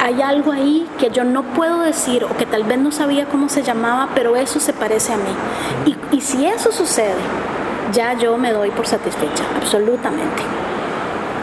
Hay 0.00 0.22
algo 0.22 0.52
ahí 0.52 0.86
que 0.98 1.10
yo 1.10 1.24
no 1.24 1.42
puedo 1.42 1.80
decir 1.80 2.24
o 2.24 2.36
que 2.36 2.46
tal 2.46 2.62
vez 2.64 2.78
no 2.78 2.92
sabía 2.92 3.26
cómo 3.26 3.48
se 3.48 3.62
llamaba, 3.62 4.10
pero 4.14 4.36
eso 4.36 4.60
se 4.60 4.72
parece 4.72 5.12
a 5.12 5.16
mí. 5.16 5.34
Y, 5.86 6.16
y 6.16 6.20
si 6.20 6.46
eso 6.46 6.70
sucede, 6.72 7.14
ya 7.92 8.14
yo 8.14 8.36
me 8.38 8.52
doy 8.52 8.70
por 8.70 8.86
satisfecha, 8.86 9.44
absolutamente. 9.56 10.42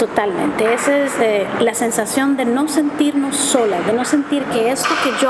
Totalmente, 0.01 0.73
esa 0.73 0.97
es 0.97 1.11
eh, 1.21 1.45
la 1.59 1.75
sensación 1.75 2.35
de 2.35 2.43
no 2.43 2.67
sentirnos 2.67 3.35
solas, 3.35 3.85
de 3.85 3.93
no 3.93 4.03
sentir 4.03 4.41
que 4.45 4.71
esto 4.71 4.89
que 5.03 5.11
yo 5.21 5.29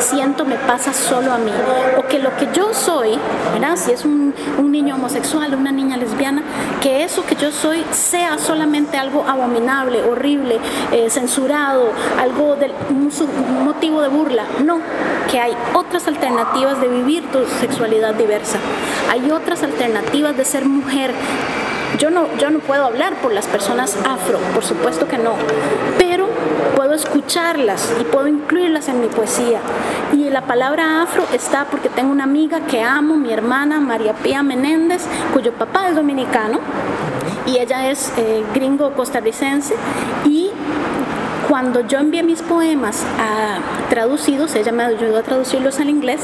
siento 0.00 0.44
me 0.44 0.56
pasa 0.56 0.92
solo 0.92 1.32
a 1.32 1.38
mí, 1.38 1.52
o 1.96 2.04
que 2.08 2.18
lo 2.18 2.36
que 2.36 2.48
yo 2.52 2.74
soy, 2.74 3.16
¿verdad? 3.52 3.76
si 3.76 3.92
es 3.92 4.04
un, 4.04 4.34
niño 4.72 4.96
homosexual, 4.96 5.54
una 5.54 5.70
niña 5.70 5.96
lesbiana, 5.96 6.42
que 6.80 7.04
eso 7.04 7.24
que 7.26 7.36
yo 7.36 7.52
soy 7.52 7.84
sea 7.92 8.38
solamente 8.38 8.96
algo 8.98 9.24
abominable, 9.26 10.02
horrible, 10.02 10.58
eh, 10.92 11.10
censurado, 11.10 11.92
algo 12.20 12.56
de 12.56 12.72
un, 12.90 13.12
motivo 13.64 14.02
de 14.02 14.08
burla, 14.08 14.44
no, 14.64 14.80
que 15.30 15.38
hay 15.38 15.56
otras 15.74 16.08
alternativas 16.08 16.80
de 16.80 16.88
vivir 16.88 17.24
tu 17.30 17.46
sexualidad 17.60 18.14
diversa, 18.14 18.58
hay 19.10 19.30
otras 19.30 19.62
alternativas 19.62 20.36
de 20.36 20.44
ser 20.44 20.64
mujer 20.64 21.12
yo 21.98 22.10
no, 22.10 22.26
yo 22.38 22.50
no 22.50 22.60
puedo 22.60 22.84
hablar 22.84 23.14
por 23.16 23.32
las 23.32 23.46
personas 23.46 23.96
afro, 24.04 24.38
por 24.54 24.64
supuesto 24.64 25.08
que 25.08 25.18
no, 25.18 25.34
pero 25.98 26.28
puedo 26.76 26.94
escucharlas 26.94 27.92
y 28.00 28.04
puedo 28.04 28.28
incluirlas 28.28 28.88
en 28.88 29.00
mi 29.00 29.08
poesía. 29.08 29.60
Y 30.12 30.30
la 30.30 30.42
palabra 30.42 31.02
afro 31.02 31.24
está 31.32 31.64
porque 31.64 31.88
tengo 31.88 32.12
una 32.12 32.24
amiga 32.24 32.60
que 32.60 32.82
amo, 32.82 33.16
mi 33.16 33.32
hermana 33.32 33.80
María 33.80 34.14
Pía 34.14 34.42
Menéndez, 34.42 35.06
cuyo 35.32 35.52
papá 35.52 35.88
es 35.88 35.96
dominicano 35.96 36.60
y 37.46 37.58
ella 37.58 37.90
es 37.90 38.12
eh, 38.16 38.44
gringo 38.54 38.92
costarricense 38.92 39.74
y 40.24 40.50
cuando 41.58 41.80
yo 41.80 41.98
envié 41.98 42.22
mis 42.22 42.40
poemas 42.40 43.04
a 43.18 43.58
traducidos, 43.90 44.54
ella 44.54 44.70
me 44.70 44.84
ayudó 44.84 45.18
a 45.18 45.22
traducirlos 45.24 45.80
al 45.80 45.90
inglés, 45.90 46.20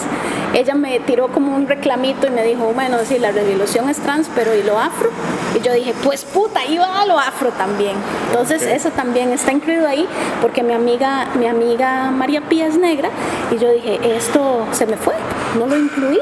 ella 0.54 0.76
me 0.76 1.00
tiró 1.00 1.26
como 1.26 1.56
un 1.56 1.66
reclamito 1.66 2.28
y 2.28 2.30
me 2.30 2.44
dijo, 2.44 2.70
bueno, 2.72 2.98
sí, 3.04 3.18
la 3.18 3.32
revolución 3.32 3.90
es 3.90 3.98
trans, 3.98 4.30
pero 4.32 4.54
¿y 4.54 4.62
lo 4.62 4.78
afro? 4.78 5.10
Y 5.56 5.60
yo 5.60 5.72
dije, 5.72 5.92
pues 6.04 6.24
puta, 6.24 6.64
iba 6.66 7.00
a 7.00 7.04
lo 7.06 7.18
afro 7.18 7.50
también. 7.50 7.96
Entonces 8.28 8.62
eso 8.62 8.90
también 8.90 9.32
está 9.32 9.50
incluido 9.50 9.88
ahí 9.88 10.06
porque 10.40 10.62
mi 10.62 10.72
amiga, 10.72 11.26
mi 11.36 11.48
amiga 11.48 12.12
María 12.12 12.40
Pía 12.42 12.68
es 12.68 12.78
negra 12.78 13.10
y 13.50 13.58
yo 13.58 13.72
dije, 13.72 13.98
esto 14.16 14.68
se 14.70 14.86
me 14.86 14.96
fue, 14.96 15.14
no 15.58 15.66
lo 15.66 15.76
incluí, 15.76 16.20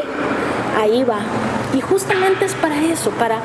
ahí 0.81 1.05
va. 1.05 1.19
Y 1.75 1.81
justamente 1.81 2.45
es 2.45 2.55
para 2.55 2.81
eso, 2.83 3.11
para, 3.13 3.39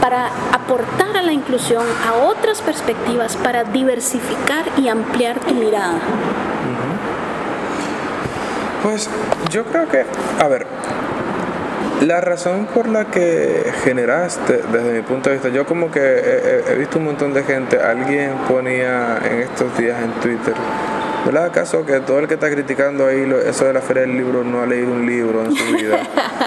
para 0.00 0.28
aportar 0.52 1.16
a 1.16 1.22
la 1.22 1.32
inclusión, 1.32 1.84
a 2.06 2.14
otras 2.24 2.62
perspectivas, 2.62 3.36
para 3.36 3.64
diversificar 3.64 4.64
y 4.78 4.88
ampliar 4.88 5.38
tu 5.40 5.54
mirada. 5.54 5.98
Pues 8.82 9.08
yo 9.50 9.64
creo 9.64 9.88
que, 9.88 10.04
a 10.40 10.48
ver, 10.48 10.66
la 12.02 12.20
razón 12.20 12.66
por 12.66 12.88
la 12.88 13.06
que 13.06 13.72
generaste, 13.82 14.60
desde 14.70 14.92
mi 14.92 15.00
punto 15.02 15.30
de 15.30 15.36
vista, 15.36 15.48
yo 15.48 15.64
como 15.64 15.90
que 15.90 16.00
he, 16.68 16.74
visto 16.74 16.98
un 16.98 17.06
montón 17.06 17.32
de 17.32 17.44
gente, 17.44 17.80
alguien 17.80 18.32
ponía 18.48 19.18
en 19.24 19.40
estos 19.40 19.76
días 19.78 20.02
en 20.02 20.10
Twitter, 20.20 20.54
¿verdad? 21.24 21.46
¿Acaso 21.46 21.86
que 21.86 22.00
todo 22.00 22.18
el 22.18 22.28
que 22.28 22.34
está 22.34 22.50
criticando 22.50 23.06
ahí 23.06 23.26
eso 23.46 23.64
de 23.64 23.72
la 23.72 23.80
feria 23.80 24.02
del 24.02 24.16
libro 24.16 24.44
no 24.44 24.60
ha 24.60 24.66
leído 24.66 24.92
un 24.92 25.06
libro 25.06 25.44
en 25.44 25.54
su 25.54 25.64
vida? 25.76 26.00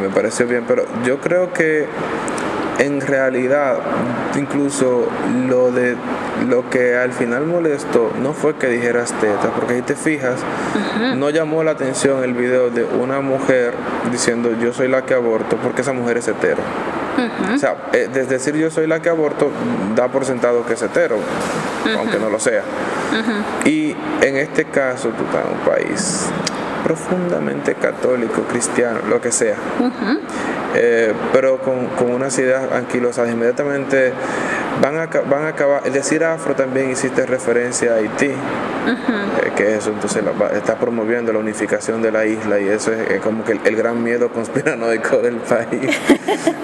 me 0.00 0.08
pareció 0.08 0.46
bien, 0.46 0.64
pero 0.66 0.84
yo 1.04 1.20
creo 1.20 1.52
que 1.52 1.86
en 2.78 3.00
realidad 3.00 3.78
incluso 4.36 5.08
lo 5.48 5.70
de 5.70 5.96
lo 6.48 6.68
que 6.70 6.96
al 6.96 7.12
final 7.12 7.46
molestó 7.46 8.10
no 8.20 8.32
fue 8.32 8.56
que 8.56 8.66
dijeras 8.66 9.12
teta, 9.20 9.50
porque 9.54 9.74
ahí 9.74 9.82
te 9.82 9.94
fijas, 9.94 10.40
no 11.16 11.30
llamó 11.30 11.62
la 11.62 11.72
atención 11.72 12.24
el 12.24 12.34
video 12.34 12.70
de 12.70 12.84
una 12.84 13.20
mujer 13.20 13.74
diciendo 14.10 14.50
yo 14.60 14.72
soy 14.72 14.88
la 14.88 15.02
que 15.02 15.14
aborto 15.14 15.56
porque 15.56 15.82
esa 15.82 15.92
mujer 15.92 16.18
es 16.18 16.28
hetero. 16.28 16.62
O 17.54 17.58
sea, 17.58 17.76
eh, 17.92 18.08
desde 18.12 18.30
decir 18.34 18.56
yo 18.56 18.70
soy 18.70 18.86
la 18.86 19.00
que 19.00 19.10
aborto 19.10 19.50
da 19.94 20.08
por 20.08 20.24
sentado 20.24 20.64
que 20.66 20.72
es 20.72 20.82
hetero, 20.82 21.18
aunque 21.96 22.18
no 22.18 22.30
lo 22.30 22.40
sea. 22.40 22.62
Y 23.64 23.94
en 24.22 24.36
este 24.38 24.64
caso 24.64 25.10
tú 25.10 25.24
estás 25.24 25.44
en 25.44 25.52
un 25.52 25.58
país 25.58 26.26
profundamente 26.84 27.74
católico, 27.74 28.42
cristiano, 28.42 29.00
lo 29.08 29.20
que 29.20 29.32
sea. 29.32 29.56
Eh, 30.74 31.12
pero 31.32 31.58
con, 31.58 31.86
con, 31.88 32.10
unas 32.10 32.38
ideas 32.38 32.72
anquilosas. 32.72 33.30
Inmediatamente 33.30 34.12
van 34.80 34.98
a, 34.98 35.06
van 35.06 35.44
a 35.44 35.48
acabar, 35.48 35.82
es 35.84 35.92
decir, 35.92 36.24
afro 36.24 36.54
también 36.54 36.90
hiciste 36.90 37.26
referencia 37.26 37.92
a 37.92 37.96
Haití, 37.96 38.26
eh, 38.26 39.52
que 39.56 39.76
eso 39.76 39.90
entonces 39.90 40.22
está 40.54 40.76
promoviendo 40.76 41.32
la 41.32 41.38
unificación 41.38 42.02
de 42.02 42.10
la 42.10 42.24
isla 42.24 42.58
y 42.58 42.68
eso 42.68 42.92
es, 42.92 43.20
como 43.20 43.44
que 43.44 43.52
el, 43.52 43.76
gran 43.76 44.02
miedo 44.02 44.32
conspiranoico 44.32 45.18
del 45.18 45.36
país, 45.36 45.68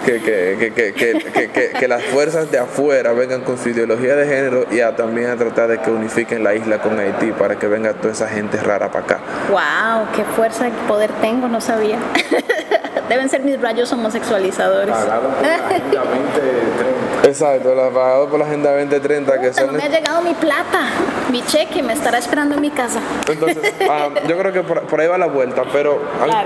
que, 0.07 0.21
que, 0.21 0.73
que, 0.73 1.73
que, 1.79 1.89
las 1.89 2.03
fuerzas 2.05 2.51
de 2.51 2.59
afuera 2.59 3.13
vengan 3.13 3.43
con 3.43 3.59
su 3.59 3.71
ideología 3.71 4.17
de 4.17 4.27
género 4.27 4.67
y 4.71 4.81
a, 4.81 4.97
también 4.97 5.31
a 5.31 5.37
tratar 5.37 5.69
de 5.69 5.79
que 5.79 5.91
unifiquen 5.91 6.43
la 6.43 6.55
isla 6.55 6.81
con 6.81 6.99
Haití 6.99 7.33
para 7.33 7.59
que 7.59 7.67
venga 7.67 7.95
toda 7.95 8.13
esa 8.13 8.29
gente 8.29 8.59
rara 8.59 8.91
para 8.91 9.05
acá. 9.05 9.21
¡Wow! 9.51 10.09
¡Qué 10.15 10.25
fuerza 10.25 10.69
y 10.69 10.73
poder 10.87 11.11
tengo! 11.21 11.49
No 11.49 11.61
sabía. 11.61 11.99
Deben 13.09 13.29
ser 13.29 13.43
mis 13.43 13.61
rayos 13.61 13.93
homosexualizadores. 13.93 14.95
Pagado 17.23 17.59
por 17.59 17.59
la 17.59 17.67
Agenda 17.67 17.67
2030. 17.69 17.69
Exacto, 17.69 17.75
la 17.75 17.91
pagado 17.91 18.29
por 18.29 18.39
la 18.39 18.45
Agenda 18.45 18.71
2030 18.71 19.41
que 19.41 19.53
son... 19.53 19.77
me 19.77 19.83
ha 19.83 19.89
llegado 19.89 20.23
mi 20.23 20.35
plata, 20.35 20.89
mi 21.31 21.43
cheque, 21.43 21.83
me 21.83 21.93
estará 21.93 22.19
esperando 22.19 22.55
en 22.55 22.61
mi 22.61 22.71
casa. 22.71 23.01
Entonces, 23.29 23.75
ah, 23.91 24.09
yo 24.27 24.39
creo 24.39 24.53
que 24.53 24.63
por, 24.63 25.01
ahí 25.01 25.07
va 25.07 25.19
la 25.19 25.27
vuelta, 25.27 25.65
pero, 25.73 26.01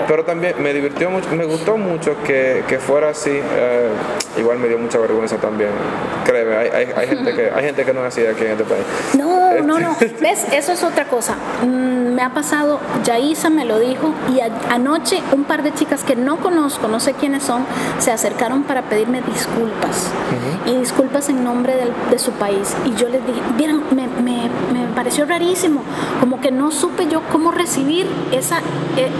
pero 0.08 0.24
también 0.24 0.54
me 0.58 0.72
divirtió 0.72 1.10
mucho, 1.10 1.28
me 1.30 1.44
gustó 1.44 1.76
mucho 1.76 2.16
que, 2.24 2.64
que 2.66 2.78
fuera 2.78 3.10
así. 3.10 3.30
Eh, 3.30 3.88
igual 4.38 4.58
me 4.58 4.68
dio 4.68 4.78
mucha 4.78 4.98
vergüenza 4.98 5.36
también. 5.36 5.70
Créeme, 6.24 6.56
hay, 6.56 6.68
hay, 6.68 6.92
hay 6.96 7.08
gente, 7.08 7.34
que, 7.34 7.50
hay 7.50 7.64
gente 7.64 7.84
que 7.84 7.92
no 7.92 8.00
es 8.06 8.08
así 8.08 8.26
aquí 8.26 8.44
en 8.44 8.52
este 8.52 8.64
país. 8.64 8.84
No, 9.16 9.60
no, 9.60 9.78
no. 9.78 9.92
Este 10.00 10.20
¿Ves? 10.20 10.46
Eso 10.52 10.72
es 10.72 10.82
otra 10.82 11.06
cosa. 11.06 11.34
Mm, 11.62 12.14
me 12.14 12.22
ha 12.22 12.30
pasado, 12.30 12.80
Yaisa 13.04 13.50
me 13.50 13.64
lo 13.64 13.78
dijo, 13.78 14.12
y 14.34 14.40
anoche 14.70 15.22
un 15.32 15.44
par 15.44 15.62
de 15.62 15.72
chicas 15.74 16.04
que 16.04 16.16
no 16.16 16.38
conozco, 16.38 16.88
no 16.88 17.00
sé 17.00 17.14
quiénes 17.14 17.42
son, 17.42 17.64
se 17.98 18.10
acercaron 18.10 18.64
para 18.64 18.82
pedirme 18.82 19.22
disculpas. 19.22 20.10
Y 20.66 20.76
disculpas 20.76 21.28
en 21.28 21.42
nombre 21.42 21.74
de 22.10 22.18
su 22.18 22.32
país. 22.32 22.76
Y 22.84 22.94
yo 22.94 23.08
les 23.08 23.26
dije, 23.26 23.40
vieron, 23.56 23.82
me, 23.90 24.06
me, 24.06 24.48
me, 24.72 24.86
pareció 24.94 25.26
rarísimo, 25.26 25.82
como 26.20 26.40
que 26.40 26.50
no 26.50 26.70
supe 26.70 27.08
yo 27.08 27.22
cómo 27.30 27.50
recibir 27.50 28.06
esa... 28.30 28.58
Eh, 28.96 29.10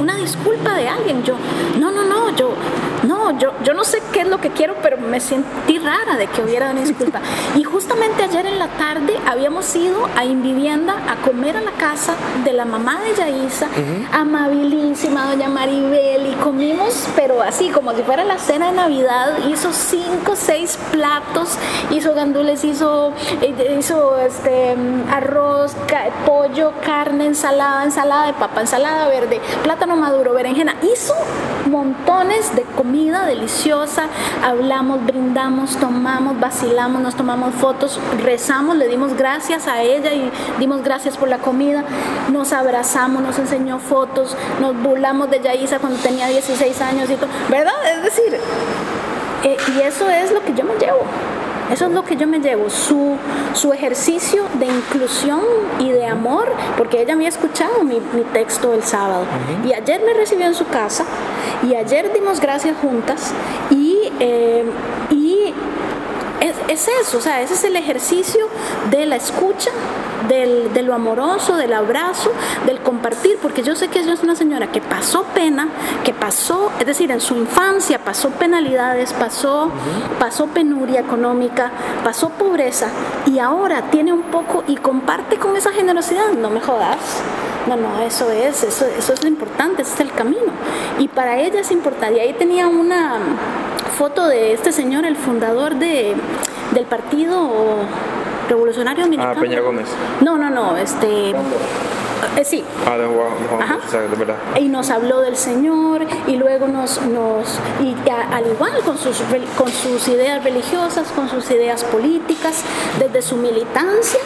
una 0.00 0.16
disculpa 0.16 0.74
de 0.74 0.88
alguien. 0.88 1.22
Yo, 1.22 1.34
no, 1.78 1.90
no, 1.90 2.04
no, 2.04 2.34
yo, 2.34 2.54
no, 3.02 3.38
yo, 3.38 3.52
yo 3.64 3.74
no 3.74 3.84
sé 3.84 4.02
qué 4.12 4.20
es 4.20 4.28
lo 4.28 4.38
que 4.38 4.50
quiero, 4.50 4.74
pero 4.82 4.98
me 4.98 5.20
sentí 5.20 5.78
rara 5.78 6.16
de 6.16 6.26
que 6.26 6.42
hubiera 6.42 6.70
una 6.70 6.82
disculpa. 6.82 7.20
Y 7.56 7.64
justamente 7.64 8.22
ayer 8.22 8.46
en 8.46 8.58
la 8.58 8.68
tarde 8.68 9.18
habíamos 9.26 9.74
ido 9.74 10.08
a 10.16 10.24
Invivienda 10.24 10.94
a 11.08 11.16
comer 11.16 11.56
a 11.56 11.60
la 11.60 11.72
casa 11.72 12.14
de 12.44 12.52
la 12.52 12.64
mamá 12.64 13.00
de 13.00 13.14
Yaisa, 13.14 13.68
amabilísima 14.12 15.26
doña 15.26 15.48
Maribel, 15.48 16.26
y 16.26 16.34
comimos, 16.42 17.08
pero 17.16 17.42
así, 17.42 17.70
como 17.70 17.92
si 17.92 18.02
fuera 18.02 18.24
la 18.24 18.38
cena 18.38 18.70
de 18.70 18.76
Navidad, 18.76 19.38
hizo 19.48 19.72
cinco, 19.72 20.36
seis 20.36 20.78
platos, 20.92 21.56
hizo 21.90 22.14
gandules, 22.14 22.64
hizo, 22.64 23.12
eh, 23.40 23.76
hizo 23.78 24.18
este, 24.18 24.76
arroz, 25.10 25.74
pollo, 26.26 26.72
carne, 26.84 27.26
ensalada, 27.26 27.84
ensalada 27.84 28.26
de 28.26 28.34
papa, 28.34 28.60
ensalada 28.60 29.08
verde, 29.08 29.40
plátano 29.62 29.96
maduro, 29.96 30.32
berenjena, 30.32 30.76
hizo 30.82 31.14
montones 31.70 32.54
de 32.56 32.62
comida 32.62 33.24
deliciosa, 33.24 34.04
hablamos, 34.42 35.04
brindamos, 35.06 35.76
tomamos, 35.76 36.38
vacilamos, 36.38 37.00
nos 37.00 37.14
tomamos 37.14 37.54
fotos, 37.54 37.98
rezamos, 38.22 38.76
le 38.76 38.88
dimos 38.88 39.14
gracias 39.16 39.66
a 39.66 39.82
ella 39.82 40.12
y 40.12 40.30
dimos 40.58 40.82
gracias 40.82 41.16
por 41.16 41.28
la 41.28 41.38
comida, 41.38 41.84
nos 42.30 42.52
abrazamos, 42.52 43.22
nos 43.22 43.38
enseñó 43.38 43.78
fotos, 43.78 44.36
nos 44.60 44.76
burlamos 44.82 45.30
de 45.30 45.40
Yaisa 45.40 45.78
cuando 45.78 45.98
tenía 46.00 46.26
16 46.26 46.80
años 46.82 47.10
y 47.10 47.14
todo, 47.14 47.30
¿verdad? 47.48 47.74
Es 47.96 48.02
decir, 48.02 48.38
Eh, 49.42 49.56
y 49.74 49.80
eso 49.80 50.08
es 50.10 50.32
lo 50.32 50.42
que 50.42 50.52
yo 50.52 50.64
me 50.64 50.74
llevo. 50.74 51.00
Eso 51.72 51.86
es 51.86 51.92
lo 51.92 52.04
que 52.04 52.16
yo 52.16 52.26
me 52.26 52.40
llevo, 52.40 52.68
su, 52.68 53.16
su 53.54 53.72
ejercicio 53.72 54.44
de 54.58 54.66
inclusión 54.66 55.40
y 55.78 55.90
de 55.90 56.06
amor, 56.06 56.48
porque 56.76 57.00
ella 57.02 57.14
me 57.14 57.26
ha 57.26 57.28
escuchado 57.28 57.84
mi, 57.84 58.00
mi 58.12 58.22
texto 58.32 58.74
el 58.74 58.82
sábado. 58.82 59.24
Y 59.64 59.72
ayer 59.72 60.02
me 60.04 60.12
recibió 60.14 60.46
en 60.46 60.54
su 60.54 60.66
casa 60.66 61.04
y 61.62 61.74
ayer 61.74 62.12
dimos 62.12 62.40
gracias 62.40 62.76
juntas 62.78 63.32
y, 63.70 64.10
eh, 64.18 64.64
y 65.10 65.54
es, 66.80 67.06
eso, 67.06 67.18
o 67.18 67.20
sea, 67.20 67.42
ese 67.42 67.54
es 67.54 67.64
el 67.64 67.76
ejercicio 67.76 68.48
de 68.90 69.06
la 69.06 69.16
escucha, 69.16 69.70
del, 70.28 70.72
de 70.72 70.82
lo 70.82 70.94
amoroso, 70.94 71.56
del 71.56 71.72
abrazo, 71.72 72.30
del 72.66 72.80
compartir, 72.80 73.38
porque 73.40 73.62
yo 73.62 73.74
sé 73.74 73.88
que 73.88 74.00
ella 74.00 74.12
es 74.12 74.22
una 74.22 74.34
señora 74.34 74.70
que 74.70 74.80
pasó 74.80 75.24
pena, 75.34 75.68
que 76.04 76.12
pasó, 76.12 76.70
es 76.78 76.86
decir, 76.86 77.10
en 77.10 77.20
su 77.20 77.36
infancia 77.36 77.98
pasó 78.04 78.30
penalidades, 78.30 79.12
pasó, 79.12 79.70
pasó 80.18 80.46
penuria 80.46 81.00
económica, 81.00 81.70
pasó 82.04 82.30
pobreza 82.30 82.88
y 83.26 83.38
ahora 83.38 83.90
tiene 83.90 84.12
un 84.12 84.22
poco 84.22 84.64
y 84.66 84.76
comparte 84.76 85.36
con 85.36 85.56
esa 85.56 85.72
generosidad, 85.72 86.32
no 86.32 86.50
me 86.50 86.60
jodas. 86.60 86.98
No, 87.66 87.76
no, 87.76 88.00
eso 88.00 88.30
es, 88.30 88.64
eso, 88.64 88.86
eso 88.86 89.12
es 89.12 89.22
lo 89.22 89.28
importante, 89.28 89.82
ese 89.82 89.92
es 89.94 90.00
el 90.00 90.12
camino. 90.12 90.50
Y 90.98 91.08
para 91.08 91.38
ella 91.38 91.60
es 91.60 91.70
importante. 91.70 92.16
Y 92.16 92.20
ahí 92.20 92.32
tenía 92.32 92.66
una 92.66 93.18
foto 93.98 94.26
de 94.26 94.54
este 94.54 94.72
señor, 94.72 95.04
el 95.04 95.14
fundador 95.14 95.74
de, 95.74 96.16
del 96.72 96.84
partido 96.86 97.50
revolucionario 98.48 99.04
dominicano. 99.04 99.34
Ah, 99.36 99.40
Peña 99.40 99.60
Gómez. 99.60 99.86
No, 100.20 100.36
no, 100.36 100.50
no, 100.50 100.76
este... 100.76 101.34
Eh, 102.36 102.44
sí. 102.44 102.62
Ah, 102.86 102.96
de 102.96 103.06
Juan, 103.06 104.10
de 104.10 104.16
verdad. 104.16 104.36
Y 104.58 104.68
nos 104.68 104.90
habló 104.90 105.20
del 105.20 105.36
Señor 105.36 106.06
y 106.26 106.36
luego 106.36 106.68
nos, 106.68 107.00
nos 107.02 107.58
y 107.80 107.96
al 108.08 108.46
igual 108.46 108.72
con 108.84 108.98
sus, 108.98 109.22
con 109.56 109.68
sus 109.68 110.06
ideas 110.08 110.44
religiosas, 110.44 111.08
con 111.08 111.28
sus 111.28 111.50
ideas 111.50 111.82
políticas, 111.84 112.62
desde 112.98 113.22
su 113.22 113.36
militancia, 113.36 114.20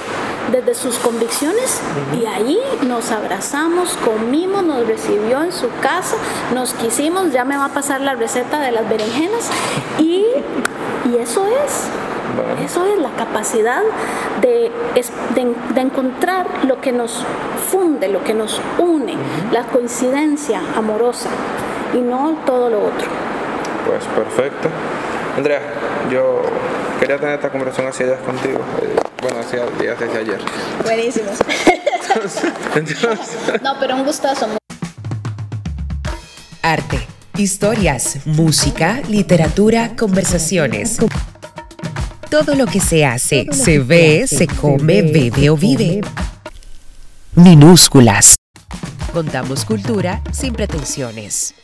desde 0.50 0.74
sus 0.74 0.98
convicciones 0.98 1.80
y 2.20 2.26
ahí 2.26 2.58
nos 2.86 3.10
abrazamos, 3.10 3.96
comimos, 4.04 4.64
nos 4.64 4.86
recibió 4.86 5.42
en 5.42 5.52
su 5.52 5.68
casa, 5.80 6.16
nos 6.52 6.74
quisimos, 6.74 7.32
ya 7.32 7.44
me 7.44 7.56
va 7.56 7.66
a 7.66 7.74
pasar 7.74 8.00
la 8.00 8.14
receta 8.14 8.60
de 8.60 8.72
las 8.72 8.88
berenjenas 8.88 9.50
y, 9.98 10.26
y 11.10 11.16
eso 11.18 11.46
es. 11.46 11.88
Eso 12.64 12.86
es 12.86 12.98
la 13.00 13.10
capacidad 13.10 13.82
de, 14.40 14.70
de, 15.34 15.80
encontrar 15.80 16.46
lo 16.66 16.80
que 16.80 16.92
nos 16.92 17.24
funde, 17.70 18.08
lo 18.08 18.24
que 18.24 18.34
nos 18.34 18.60
une, 18.78 19.14
la 19.52 19.64
coincidencia 19.64 20.60
amorosa 20.76 21.28
y 21.94 21.98
no 21.98 22.38
todo 22.46 22.70
lo 22.70 22.78
otro. 22.78 23.06
Pues 23.86 24.04
perfecto. 24.06 24.68
Andrea, 25.36 25.60
yo 26.10 26.42
quería 27.00 27.18
tener 27.18 27.34
esta 27.34 27.50
conversación 27.50 27.88
hace 27.88 28.06
días 28.06 28.20
contigo. 28.20 28.60
Eh, 28.82 28.96
bueno, 29.20 29.40
hacía 29.40 29.66
días 29.80 29.98
desde 29.98 30.18
ayer. 30.18 30.38
Buenísimo. 30.84 31.30
no, 33.62 33.72
pero 33.80 33.96
un 33.96 34.04
gustazo. 34.04 34.46
Arte, 36.62 37.06
historias, 37.36 38.18
música, 38.26 39.00
literatura, 39.08 39.96
conversaciones. 39.96 41.00
Todo 42.34 42.56
lo 42.56 42.66
que 42.66 42.80
se 42.80 43.04
hace, 43.04 43.46
se 43.52 43.78
ve, 43.78 44.26
se 44.26 44.48
come, 44.48 45.02
bebe 45.02 45.50
o 45.50 45.56
vive. 45.56 46.00
Minúsculas. 47.36 48.34
Contamos 49.12 49.64
cultura 49.64 50.20
sin 50.32 50.52
pretensiones. 50.52 51.54